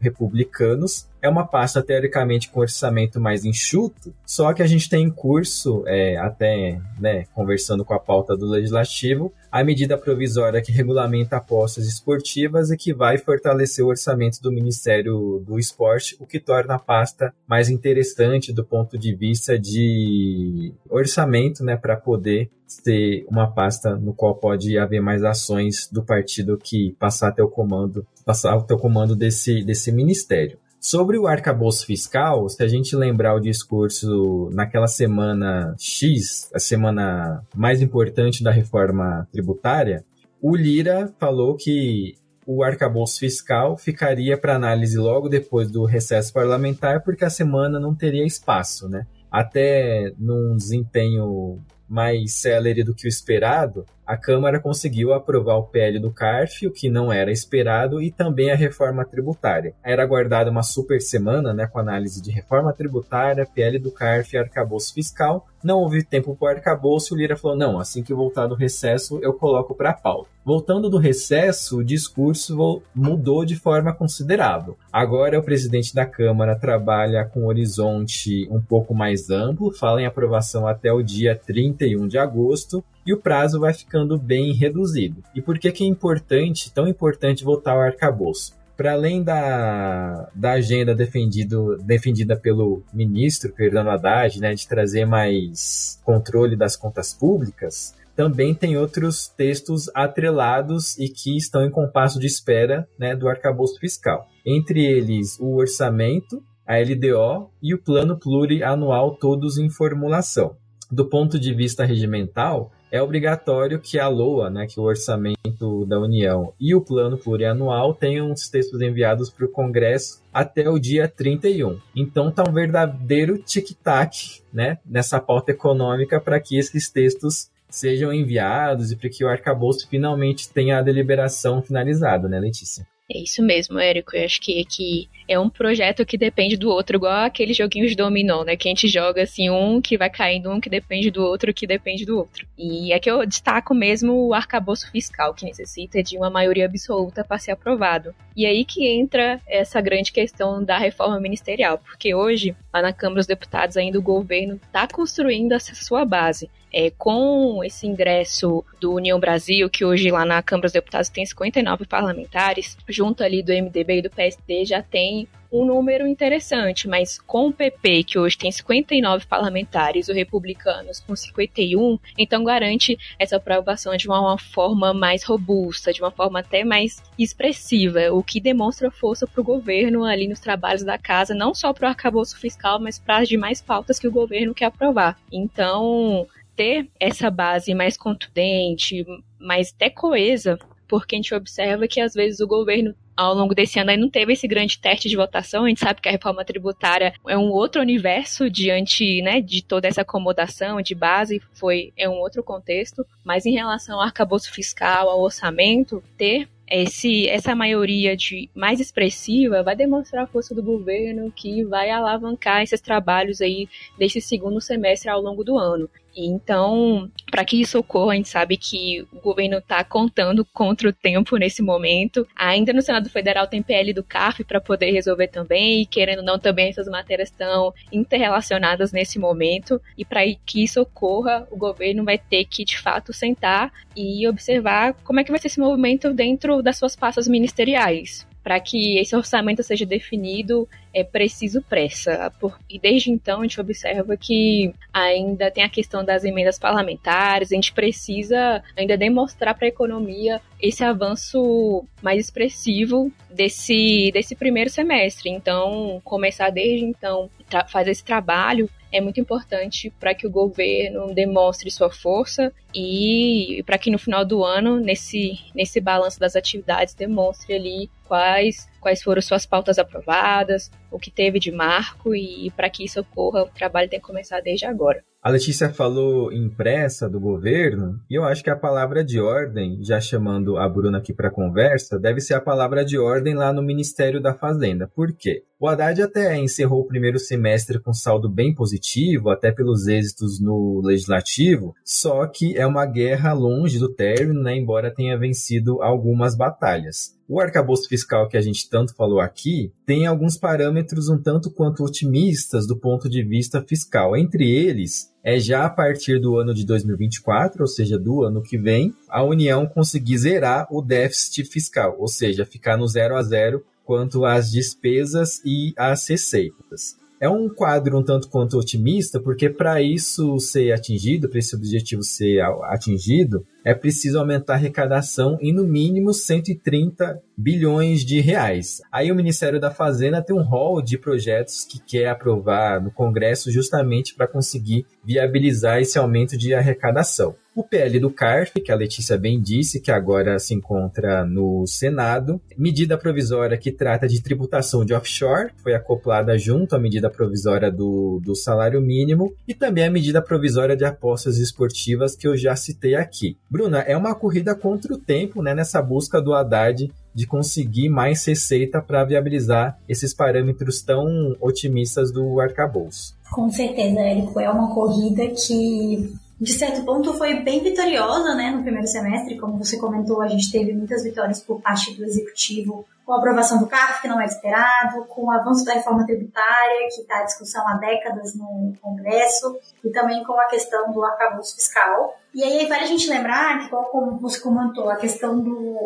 republicanos. 0.00 1.06
É 1.22 1.28
uma 1.28 1.46
pasta 1.46 1.82
teoricamente 1.82 2.48
com 2.48 2.60
orçamento 2.60 3.20
mais 3.20 3.44
enxuto, 3.44 4.14
só 4.24 4.52
que 4.52 4.62
a 4.62 4.66
gente 4.66 4.88
tem 4.88 5.04
em 5.04 5.10
curso, 5.10 5.84
é, 5.86 6.16
até 6.16 6.80
né, 6.98 7.26
conversando 7.34 7.84
com 7.84 7.92
a 7.92 7.98
pauta 7.98 8.36
do 8.36 8.46
legislativo, 8.46 9.32
a 9.52 9.62
medida 9.62 9.98
provisória 9.98 10.62
que 10.62 10.72
regulamenta 10.72 11.36
apostas 11.36 11.86
esportivas 11.86 12.70
e 12.70 12.76
que 12.76 12.94
vai 12.94 13.18
fortalecer 13.18 13.84
o 13.84 13.88
orçamento 13.88 14.40
do 14.40 14.52
Ministério 14.52 15.42
do 15.46 15.58
Esporte, 15.58 16.16
o 16.20 16.26
que 16.26 16.40
torna 16.40 16.76
a 16.76 16.78
pasta 16.78 17.34
mais 17.46 17.68
interessante 17.68 18.52
do 18.52 18.64
ponto 18.64 18.96
de 18.96 19.14
vista 19.14 19.58
de 19.58 20.72
orçamento, 20.88 21.62
né, 21.64 21.76
para 21.76 21.96
poder 21.96 22.50
ser 22.66 23.26
uma 23.28 23.50
pasta 23.50 23.96
no 23.96 24.14
qual 24.14 24.34
pode 24.36 24.78
haver 24.78 25.02
mais 25.02 25.24
ações 25.24 25.88
do 25.90 26.02
partido 26.02 26.56
que 26.56 26.94
passar 26.98 27.28
até 27.28 27.42
o 27.42 27.48
comando, 27.48 28.06
passar 28.24 28.56
o 28.56 28.78
comando 28.78 29.16
desse, 29.16 29.62
desse 29.64 29.90
ministério. 29.90 30.58
Sobre 30.80 31.18
o 31.18 31.26
arcabouço 31.26 31.84
fiscal, 31.84 32.48
se 32.48 32.62
a 32.62 32.66
gente 32.66 32.96
lembrar 32.96 33.34
o 33.34 33.40
discurso 33.40 34.48
naquela 34.54 34.86
semana 34.86 35.74
X, 35.78 36.50
a 36.54 36.58
semana 36.58 37.44
mais 37.54 37.82
importante 37.82 38.42
da 38.42 38.50
reforma 38.50 39.28
tributária, 39.30 40.02
o 40.40 40.56
Lira 40.56 41.12
falou 41.20 41.54
que 41.54 42.14
o 42.46 42.64
arcabouço 42.64 43.18
fiscal 43.18 43.76
ficaria 43.76 44.38
para 44.38 44.56
análise 44.56 44.96
logo 44.96 45.28
depois 45.28 45.70
do 45.70 45.84
recesso 45.84 46.32
parlamentar, 46.32 47.04
porque 47.04 47.26
a 47.26 47.30
semana 47.30 47.78
não 47.78 47.94
teria 47.94 48.24
espaço, 48.24 48.88
né? 48.88 49.06
Até 49.30 50.14
num 50.18 50.56
desempenho 50.56 51.60
mais 51.86 52.32
célere 52.32 52.82
do 52.82 52.94
que 52.94 53.06
o 53.06 53.08
esperado, 53.08 53.84
a 54.10 54.16
Câmara 54.16 54.58
conseguiu 54.58 55.12
aprovar 55.12 55.54
o 55.54 55.62
PL 55.62 56.00
do 56.00 56.10
CARF, 56.10 56.66
o 56.66 56.72
que 56.72 56.90
não 56.90 57.12
era 57.12 57.30
esperado, 57.30 58.02
e 58.02 58.10
também 58.10 58.50
a 58.50 58.56
reforma 58.56 59.04
tributária. 59.04 59.72
Era 59.84 60.02
aguardada 60.02 60.50
uma 60.50 60.64
super 60.64 61.00
semana, 61.00 61.54
né, 61.54 61.68
com 61.68 61.78
análise 61.78 62.20
de 62.20 62.32
reforma 62.32 62.72
tributária, 62.72 63.46
PL 63.46 63.78
do 63.78 63.92
CARF 63.92 64.34
e 64.34 64.38
arcabouço 64.40 64.92
fiscal. 64.92 65.46
Não 65.62 65.78
houve 65.78 66.02
tempo 66.02 66.34
para 66.34 66.54
o 66.54 66.56
arcabouço 66.56 67.14
o 67.14 67.16
Lira 67.16 67.36
falou: 67.36 67.56
não, 67.56 67.78
assim 67.78 68.02
que 68.02 68.12
voltar 68.12 68.48
do 68.48 68.54
recesso, 68.56 69.20
eu 69.22 69.32
coloco 69.34 69.76
para 69.76 69.92
pauta. 69.92 70.28
Voltando 70.42 70.88
do 70.88 70.96
recesso, 70.96 71.78
o 71.78 71.84
discurso 71.84 72.82
mudou 72.94 73.44
de 73.44 73.56
forma 73.56 73.92
considerável. 73.92 74.76
Agora 74.90 75.38
o 75.38 75.42
presidente 75.42 75.94
da 75.94 76.06
Câmara 76.06 76.56
trabalha 76.56 77.26
com 77.26 77.42
um 77.42 77.46
horizonte 77.46 78.48
um 78.50 78.60
pouco 78.60 78.94
mais 78.94 79.28
amplo, 79.28 79.70
fala 79.70 80.00
em 80.00 80.06
aprovação 80.06 80.66
até 80.66 80.90
o 80.90 81.02
dia 81.02 81.36
31 81.36 82.08
de 82.08 82.16
agosto, 82.16 82.82
e 83.06 83.12
o 83.12 83.20
prazo 83.20 83.60
vai 83.60 83.72
ficando 83.72 84.18
bem 84.18 84.52
reduzido. 84.52 85.22
E 85.34 85.40
por 85.40 85.58
que, 85.58 85.72
que 85.72 85.84
é 85.84 85.86
importante, 85.86 86.72
tão 86.72 86.86
importante 86.86 87.44
voltar 87.44 87.72
ao 87.72 87.80
arcabouço? 87.80 88.58
Para 88.76 88.92
além 88.92 89.22
da, 89.22 90.30
da 90.34 90.52
agenda 90.52 90.94
defendido, 90.94 91.76
defendida 91.78 92.34
pelo 92.34 92.82
ministro 92.92 93.52
Fernando 93.54 93.90
Haddad, 93.90 94.40
né, 94.40 94.54
de 94.54 94.66
trazer 94.66 95.04
mais 95.04 96.00
controle 96.02 96.56
das 96.56 96.76
contas 96.76 97.12
públicas, 97.12 97.94
também 98.16 98.54
tem 98.54 98.76
outros 98.76 99.28
textos 99.28 99.90
atrelados 99.94 100.98
e 100.98 101.08
que 101.08 101.36
estão 101.36 101.64
em 101.64 101.70
compasso 101.70 102.18
de 102.18 102.26
espera 102.26 102.86
né, 102.98 103.16
do 103.16 103.28
arcabouço 103.28 103.78
fiscal. 103.78 104.26
Entre 104.44 104.84
eles, 104.84 105.38
o 105.40 105.56
orçamento, 105.56 106.42
a 106.66 106.76
LDO 106.78 107.50
e 107.62 107.74
o 107.74 107.82
plano 107.82 108.18
plurianual, 108.18 109.16
todos 109.16 109.58
em 109.58 109.70
formulação. 109.70 110.54
Do 110.90 111.08
ponto 111.08 111.38
de 111.38 111.54
vista 111.54 111.84
regimental, 111.84 112.72
é 112.90 113.02
obrigatório 113.02 113.80
que 113.80 113.98
a 113.98 114.08
LOA, 114.08 114.50
né, 114.50 114.66
que 114.66 114.80
o 114.80 114.82
orçamento 114.82 115.86
da 115.86 115.98
União 115.98 116.52
e 116.58 116.74
o 116.74 116.80
plano 116.80 117.16
plurianual 117.16 117.94
tenham 117.94 118.32
os 118.32 118.48
textos 118.48 118.80
enviados 118.80 119.30
para 119.30 119.46
o 119.46 119.50
Congresso 119.50 120.22
até 120.32 120.68
o 120.68 120.78
dia 120.78 121.08
31. 121.08 121.78
Então 121.94 122.30
tá 122.30 122.42
um 122.48 122.52
verdadeiro 122.52 123.38
tic-tac 123.38 124.42
né, 124.52 124.78
nessa 124.84 125.20
pauta 125.20 125.52
econômica 125.52 126.20
para 126.20 126.40
que 126.40 126.58
esses 126.58 126.90
textos 126.90 127.48
sejam 127.68 128.12
enviados 128.12 128.90
e 128.90 128.96
para 128.96 129.08
que 129.08 129.24
o 129.24 129.28
arcabouço 129.28 129.88
finalmente 129.88 130.50
tenha 130.52 130.78
a 130.78 130.82
deliberação 130.82 131.62
finalizada, 131.62 132.28
né, 132.28 132.40
Letícia? 132.40 132.86
É 133.12 133.18
isso 133.18 133.42
mesmo, 133.42 133.76
Érico. 133.76 134.16
Eu 134.16 134.24
acho 134.24 134.40
que, 134.40 134.64
que 134.64 135.08
é 135.26 135.36
um 135.36 135.50
projeto 135.50 136.06
que 136.06 136.16
depende 136.16 136.56
do 136.56 136.70
outro, 136.70 136.96
igual 136.96 137.24
aqueles 137.24 137.56
joguinhos 137.56 137.90
de 137.90 137.96
dominó, 137.96 138.44
né? 138.44 138.56
Que 138.56 138.68
a 138.68 138.70
gente 138.70 138.86
joga 138.86 139.22
assim, 139.22 139.50
um 139.50 139.80
que 139.80 139.98
vai 139.98 140.08
caindo, 140.08 140.48
um 140.48 140.60
que 140.60 140.70
depende 140.70 141.10
do 141.10 141.24
outro, 141.24 141.52
que 141.52 141.66
depende 141.66 142.06
do 142.06 142.16
outro. 142.16 142.46
E 142.56 142.92
aqui 142.92 143.10
eu 143.10 143.26
destaco 143.26 143.74
mesmo 143.74 144.28
o 144.28 144.32
arcabouço 144.32 144.88
fiscal, 144.92 145.34
que 145.34 145.44
necessita 145.44 146.00
de 146.04 146.16
uma 146.16 146.30
maioria 146.30 146.66
absoluta 146.66 147.24
para 147.24 147.38
ser 147.38 147.50
aprovado. 147.50 148.14
E 148.36 148.46
aí 148.46 148.64
que 148.64 148.86
entra 148.86 149.40
essa 149.48 149.80
grande 149.80 150.12
questão 150.12 150.62
da 150.62 150.78
reforma 150.78 151.18
ministerial, 151.18 151.78
porque 151.78 152.14
hoje, 152.14 152.54
lá 152.72 152.80
na 152.80 152.92
Câmara 152.92 153.18
dos 153.18 153.26
Deputados, 153.26 153.76
ainda 153.76 153.98
o 153.98 154.02
governo 154.02 154.54
está 154.54 154.86
construindo 154.86 155.50
essa 155.50 155.74
sua 155.74 156.04
base. 156.04 156.48
É, 156.72 156.90
com 156.90 157.62
esse 157.64 157.86
ingresso 157.86 158.64
do 158.80 158.94
União 158.94 159.18
Brasil, 159.18 159.68
que 159.68 159.84
hoje 159.84 160.10
lá 160.10 160.24
na 160.24 160.42
Câmara 160.42 160.66
dos 160.66 160.72
Deputados 160.72 161.08
tem 161.08 161.26
59 161.26 161.86
parlamentares, 161.86 162.76
junto 162.88 163.22
ali 163.22 163.42
do 163.42 163.52
MDB 163.52 163.98
e 163.98 164.02
do 164.02 164.10
PSD 164.10 164.64
já 164.64 164.82
tem 164.82 165.28
um 165.52 165.64
número 165.64 166.06
interessante, 166.06 166.86
mas 166.86 167.18
com 167.18 167.48
o 167.48 167.52
PP, 167.52 168.04
que 168.04 168.18
hoje 168.18 168.38
tem 168.38 168.52
59 168.52 169.26
parlamentares, 169.26 170.08
os 170.08 170.14
republicanos 170.14 171.00
com 171.00 171.16
51, 171.16 171.98
então 172.16 172.44
garante 172.44 172.96
essa 173.18 173.36
aprovação 173.36 173.96
de 173.96 174.06
uma, 174.06 174.20
uma 174.20 174.38
forma 174.38 174.94
mais 174.94 175.24
robusta, 175.24 175.92
de 175.92 176.00
uma 176.00 176.10
forma 176.10 176.38
até 176.38 176.64
mais 176.64 177.02
expressiva, 177.18 178.12
o 178.12 178.22
que 178.22 178.40
demonstra 178.40 178.90
força 178.90 179.26
para 179.26 179.40
o 179.40 179.44
governo 179.44 180.04
ali 180.04 180.28
nos 180.28 180.40
trabalhos 180.40 180.84
da 180.84 180.96
casa, 180.96 181.34
não 181.34 181.52
só 181.52 181.72
para 181.72 181.86
o 181.86 181.88
arcabouço 181.88 182.38
fiscal, 182.38 182.78
mas 182.78 182.98
para 182.98 183.18
as 183.18 183.28
demais 183.28 183.60
pautas 183.60 183.98
que 183.98 184.06
o 184.06 184.12
governo 184.12 184.54
quer 184.54 184.66
aprovar. 184.66 185.18
Então, 185.32 186.28
ter 186.60 186.90
essa 187.00 187.30
base 187.30 187.72
mais 187.72 187.96
contundente, 187.96 189.02
mais 189.38 189.72
até 189.74 189.88
coesa, 189.88 190.58
porque 190.86 191.14
a 191.14 191.18
gente 191.18 191.34
observa 191.34 191.88
que 191.88 192.02
às 192.02 192.12
vezes 192.12 192.38
o 192.40 192.46
governo 192.46 192.94
ao 193.16 193.32
longo 193.32 193.54
desse 193.54 193.78
ano 193.78 193.96
não 193.96 194.10
teve 194.10 194.34
esse 194.34 194.46
grande 194.46 194.78
teste 194.78 195.08
de 195.08 195.16
votação. 195.16 195.64
A 195.64 195.68
gente 195.70 195.80
sabe 195.80 196.02
que 196.02 196.08
a 196.10 196.12
reforma 196.12 196.44
tributária 196.44 197.14
é 197.26 197.38
um 197.38 197.48
outro 197.48 197.80
universo 197.80 198.50
diante 198.50 199.22
né, 199.22 199.40
de 199.40 199.64
toda 199.64 199.88
essa 199.88 200.02
acomodação 200.02 200.82
de 200.82 200.94
base, 200.94 201.40
foi 201.54 201.94
é 201.96 202.06
um 202.06 202.18
outro 202.18 202.42
contexto. 202.42 203.06
Mas 203.24 203.46
em 203.46 203.52
relação 203.52 203.94
ao 203.96 204.02
arcabouço 204.02 204.52
fiscal, 204.52 205.08
ao 205.08 205.22
orçamento, 205.22 206.04
ter 206.18 206.46
esse, 206.70 207.26
essa 207.28 207.54
maioria 207.54 208.16
de 208.16 208.48
mais 208.54 208.78
expressiva 208.78 209.62
vai 209.62 209.74
demonstrar 209.74 210.24
a 210.24 210.26
força 210.26 210.54
do 210.54 210.62
governo 210.62 211.32
que 211.34 211.64
vai 211.64 211.90
alavancar 211.90 212.62
esses 212.62 212.80
trabalhos 212.80 213.40
aí 213.40 213.68
desse 213.98 214.20
segundo 214.20 214.60
semestre 214.60 215.10
ao 215.10 215.20
longo 215.20 215.42
do 215.42 215.58
ano. 215.58 215.90
Então, 216.16 217.10
para 217.30 217.44
que 217.44 217.60
isso 217.60 217.78
ocorra, 217.78 218.12
a 218.12 218.16
gente 218.16 218.28
sabe 218.28 218.56
que 218.56 219.06
o 219.12 219.20
governo 219.20 219.58
está 219.58 219.82
contando 219.84 220.44
contra 220.44 220.88
o 220.88 220.92
tempo 220.92 221.36
nesse 221.36 221.62
momento. 221.62 222.26
Ainda 222.34 222.72
no 222.72 222.82
Senado 222.82 223.08
Federal 223.08 223.46
tem 223.46 223.62
PL 223.62 223.92
do 223.92 224.02
CAF 224.02 224.44
para 224.44 224.60
poder 224.60 224.90
resolver 224.90 225.28
também, 225.28 225.82
e 225.82 225.86
querendo 225.86 226.20
ou 226.20 226.24
não, 226.24 226.38
também 226.38 226.68
essas 226.68 226.88
matérias 226.88 227.30
estão 227.30 227.72
interrelacionadas 227.92 228.92
nesse 228.92 229.18
momento. 229.18 229.80
E 229.96 230.04
para 230.04 230.20
que 230.44 230.64
isso 230.64 230.80
ocorra, 230.80 231.46
o 231.50 231.56
governo 231.56 232.04
vai 232.04 232.18
ter 232.18 232.44
que, 232.44 232.64
de 232.64 232.78
fato, 232.78 233.12
sentar 233.12 233.72
e 233.96 234.26
observar 234.26 234.94
como 235.04 235.20
é 235.20 235.24
que 235.24 235.30
vai 235.30 235.40
ser 235.40 235.48
esse 235.48 235.60
movimento 235.60 236.12
dentro 236.12 236.62
das 236.62 236.78
suas 236.78 236.96
pastas 236.96 237.28
ministeriais 237.28 238.28
para 238.42 238.58
que 238.60 238.98
esse 238.98 239.14
orçamento 239.14 239.62
seja 239.62 239.84
definido 239.84 240.68
é 240.92 241.04
preciso 241.04 241.62
pressa. 241.62 242.32
E 242.68 242.78
desde 242.78 243.10
então 243.10 243.40
a 243.40 243.42
gente 243.42 243.60
observa 243.60 244.16
que 244.16 244.74
ainda 244.92 245.50
tem 245.50 245.62
a 245.62 245.68
questão 245.68 246.04
das 246.04 246.24
emendas 246.24 246.58
parlamentares, 246.58 247.52
a 247.52 247.54
gente 247.54 247.72
precisa 247.72 248.62
ainda 248.76 248.96
demonstrar 248.96 249.54
para 249.54 249.66
a 249.66 249.68
economia 249.68 250.40
esse 250.60 250.82
avanço 250.82 251.84
mais 252.02 252.24
expressivo 252.24 253.12
desse, 253.30 254.10
desse 254.12 254.34
primeiro 254.34 254.70
semestre. 254.70 255.30
Então, 255.30 256.00
começar 256.04 256.50
desde 256.50 256.84
então, 256.84 257.30
fazer 257.68 257.92
esse 257.92 258.04
trabalho 258.04 258.68
é 258.92 259.00
muito 259.00 259.20
importante 259.20 259.92
para 260.00 260.14
que 260.14 260.26
o 260.26 260.30
governo 260.30 261.14
demonstre 261.14 261.70
sua 261.70 261.90
força 261.90 262.52
e 262.74 263.62
para 263.66 263.78
que 263.78 263.90
no 263.90 263.98
final 263.98 264.24
do 264.24 264.44
ano, 264.44 264.78
nesse, 264.78 265.38
nesse 265.54 265.80
balanço 265.80 266.18
das 266.18 266.36
atividades, 266.36 266.94
demonstre 266.94 267.54
ali 267.54 267.90
quais, 268.06 268.68
quais 268.80 269.02
foram 269.02 269.22
suas 269.22 269.46
pautas 269.46 269.78
aprovadas, 269.78 270.70
o 270.90 270.98
que 270.98 271.10
teve 271.10 271.38
de 271.38 271.52
marco 271.52 272.14
e 272.14 272.50
para 272.56 272.68
que 272.68 272.84
isso 272.84 273.00
ocorra, 273.00 273.44
o 273.44 273.50
trabalho 273.50 273.88
tem 273.88 274.00
que 274.00 274.06
começar 274.06 274.40
desde 274.40 274.66
agora. 274.66 275.02
A 275.22 275.28
Letícia 275.28 275.68
falou 275.68 276.32
impressa 276.32 277.06
do 277.06 277.20
governo, 277.20 278.00
e 278.08 278.14
eu 278.14 278.24
acho 278.24 278.42
que 278.42 278.48
a 278.48 278.56
palavra 278.56 279.04
de 279.04 279.20
ordem, 279.20 279.78
já 279.84 280.00
chamando 280.00 280.56
a 280.56 280.66
Bruna 280.66 280.96
aqui 280.96 281.12
para 281.12 281.30
conversa, 281.30 281.98
deve 281.98 282.22
ser 282.22 282.32
a 282.32 282.40
palavra 282.40 282.82
de 282.82 282.98
ordem 282.98 283.34
lá 283.34 283.52
no 283.52 283.62
Ministério 283.62 284.18
da 284.18 284.32
Fazenda. 284.32 284.88
Por 284.88 285.12
quê? 285.12 285.42
O 285.60 285.68
Haddad 285.68 286.00
até 286.00 286.38
encerrou 286.38 286.80
o 286.80 286.86
primeiro 286.86 287.18
semestre 287.18 287.78
com 287.78 287.92
saldo 287.92 288.30
bem 288.30 288.54
positivo, 288.54 289.28
até 289.28 289.52
pelos 289.52 289.86
êxitos 289.86 290.40
no 290.40 290.80
legislativo, 290.82 291.74
só 291.84 292.26
que 292.26 292.56
é 292.60 292.66
uma 292.66 292.84
guerra 292.84 293.32
longe 293.32 293.78
do 293.78 293.88
término, 293.88 294.42
né, 294.42 294.54
embora 294.54 294.94
tenha 294.94 295.16
vencido 295.16 295.82
algumas 295.82 296.36
batalhas. 296.36 297.16
O 297.26 297.40
arcabouço 297.40 297.88
fiscal 297.88 298.28
que 298.28 298.36
a 298.36 298.40
gente 298.40 298.68
tanto 298.68 298.94
falou 298.94 299.18
aqui 299.18 299.72
tem 299.86 300.06
alguns 300.06 300.36
parâmetros 300.36 301.08
um 301.08 301.16
tanto 301.16 301.50
quanto 301.50 301.82
otimistas 301.82 302.66
do 302.66 302.76
ponto 302.76 303.08
de 303.08 303.22
vista 303.22 303.62
fiscal. 303.62 304.14
Entre 304.14 304.50
eles, 304.50 305.10
é 305.24 305.40
já 305.40 305.64
a 305.64 305.70
partir 305.70 306.20
do 306.20 306.36
ano 306.36 306.52
de 306.52 306.66
2024, 306.66 307.62
ou 307.62 307.68
seja, 307.68 307.98
do 307.98 308.24
ano 308.24 308.42
que 308.42 308.58
vem, 308.58 308.92
a 309.08 309.22
União 309.22 309.66
conseguir 309.66 310.18
zerar 310.18 310.66
o 310.70 310.82
déficit 310.82 311.44
fiscal, 311.44 311.96
ou 311.98 312.08
seja, 312.08 312.44
ficar 312.44 312.76
no 312.76 312.86
zero 312.86 313.16
a 313.16 313.22
zero 313.22 313.64
quanto 313.84 314.26
às 314.26 314.50
despesas 314.50 315.40
e 315.44 315.72
às 315.78 316.06
receitas. 316.06 316.99
É 317.20 317.28
um 317.28 317.50
quadro 317.50 317.98
um 317.98 318.02
tanto 318.02 318.28
quanto 318.30 318.58
otimista, 318.58 319.20
porque 319.20 319.50
para 319.50 319.82
isso 319.82 320.38
ser 320.40 320.72
atingido, 320.72 321.28
para 321.28 321.38
esse 321.38 321.54
objetivo 321.54 322.02
ser 322.02 322.40
atingido, 322.64 323.46
é 323.64 323.74
preciso 323.74 324.18
aumentar 324.18 324.54
a 324.54 324.56
arrecadação 324.56 325.38
em 325.40 325.52
no 325.52 325.64
mínimo 325.64 326.12
130 326.12 327.20
bilhões 327.36 328.04
de 328.04 328.20
reais. 328.20 328.80
Aí 328.92 329.10
o 329.10 329.14
Ministério 329.14 329.60
da 329.60 329.70
Fazenda 329.70 330.22
tem 330.22 330.36
um 330.36 330.42
rol 330.42 330.82
de 330.82 330.98
projetos 330.98 331.64
que 331.64 331.80
quer 331.80 332.08
aprovar 332.08 332.82
no 332.82 332.90
Congresso 332.90 333.50
justamente 333.50 334.14
para 334.14 334.26
conseguir 334.26 334.86
viabilizar 335.04 335.80
esse 335.80 335.98
aumento 335.98 336.36
de 336.36 336.54
arrecadação. 336.54 337.34
O 337.54 337.64
PL 337.64 337.98
do 337.98 338.10
CARF, 338.10 338.60
que 338.60 338.70
a 338.70 338.76
Letícia 338.76 339.18
bem 339.18 339.40
disse, 339.40 339.80
que 339.80 339.90
agora 339.90 340.38
se 340.38 340.54
encontra 340.54 341.24
no 341.24 341.66
Senado, 341.66 342.40
medida 342.56 342.96
provisória 342.96 343.58
que 343.58 343.72
trata 343.72 344.06
de 344.06 344.22
tributação 344.22 344.84
de 344.84 344.94
offshore, 344.94 345.50
foi 345.60 345.74
acoplada 345.74 346.38
junto 346.38 346.76
à 346.76 346.78
medida 346.78 347.10
provisória 347.10 347.70
do, 347.70 348.20
do 348.22 348.36
salário 348.36 348.80
mínimo, 348.80 349.34
e 349.48 349.54
também 349.54 349.84
a 349.84 349.90
medida 349.90 350.22
provisória 350.22 350.76
de 350.76 350.84
apostas 350.84 351.38
esportivas 351.38 352.14
que 352.14 352.28
eu 352.28 352.36
já 352.36 352.54
citei 352.54 352.94
aqui. 352.94 353.36
Bruna, 353.50 353.80
é 353.80 353.96
uma 353.96 354.14
corrida 354.14 354.54
contra 354.54 354.94
o 354.94 354.98
tempo 354.98 355.42
né, 355.42 355.52
nessa 355.54 355.82
busca 355.82 356.22
do 356.22 356.32
Haddad 356.32 356.92
de 357.12 357.26
conseguir 357.26 357.88
mais 357.88 358.24
receita 358.24 358.80
para 358.80 359.04
viabilizar 359.04 359.76
esses 359.88 360.14
parâmetros 360.14 360.80
tão 360.82 361.36
otimistas 361.40 362.12
do 362.12 362.38
arcabouço. 362.38 363.18
Com 363.32 363.50
certeza, 363.50 363.98
Érico. 363.98 364.38
É 364.38 364.48
uma 364.48 364.72
corrida 364.72 365.26
que, 365.28 366.14
de 366.40 366.54
certo 366.54 366.82
ponto, 366.84 367.12
foi 367.14 367.40
bem 367.40 367.62
vitoriosa 367.62 368.34
né, 368.34 368.50
no 368.50 368.62
primeiro 368.62 368.86
semestre. 368.86 369.38
Como 369.38 369.58
você 369.58 369.78
comentou, 369.78 370.22
a 370.22 370.28
gente 370.28 370.50
teve 370.50 370.72
muitas 370.72 371.04
vitórias 371.04 371.42
por 371.42 371.60
parte 371.60 371.94
do 371.94 372.02
executivo 372.02 372.86
com 373.04 373.12
a 373.12 373.18
aprovação 373.18 373.58
do 373.58 373.66
CARF, 373.66 374.00
que 374.00 374.08
não 374.08 374.18
era 374.18 374.30
esperado, 374.30 375.04
com 375.04 375.24
o 375.24 375.30
avanço 375.30 375.64
da 375.66 375.74
reforma 375.74 376.06
tributária, 376.06 376.88
que 376.94 377.02
está 377.02 377.22
em 377.22 377.26
discussão 377.26 377.68
há 377.68 377.74
décadas 377.74 378.34
no 378.34 378.72
Congresso, 378.80 379.58
e 379.84 379.90
também 379.90 380.24
com 380.24 380.32
a 380.40 380.46
questão 380.46 380.90
do 380.92 381.04
arcabouço 381.04 381.56
fiscal. 381.56 382.16
E 382.32 382.42
aí 382.42 382.66
vale 382.66 382.84
a 382.84 382.86
gente 382.86 383.10
lembrar 383.10 383.58
que, 383.58 383.68
como 383.68 384.16
você 384.18 384.40
comentou, 384.40 384.88
a 384.88 384.96
questão 384.96 385.38
do 385.38 385.76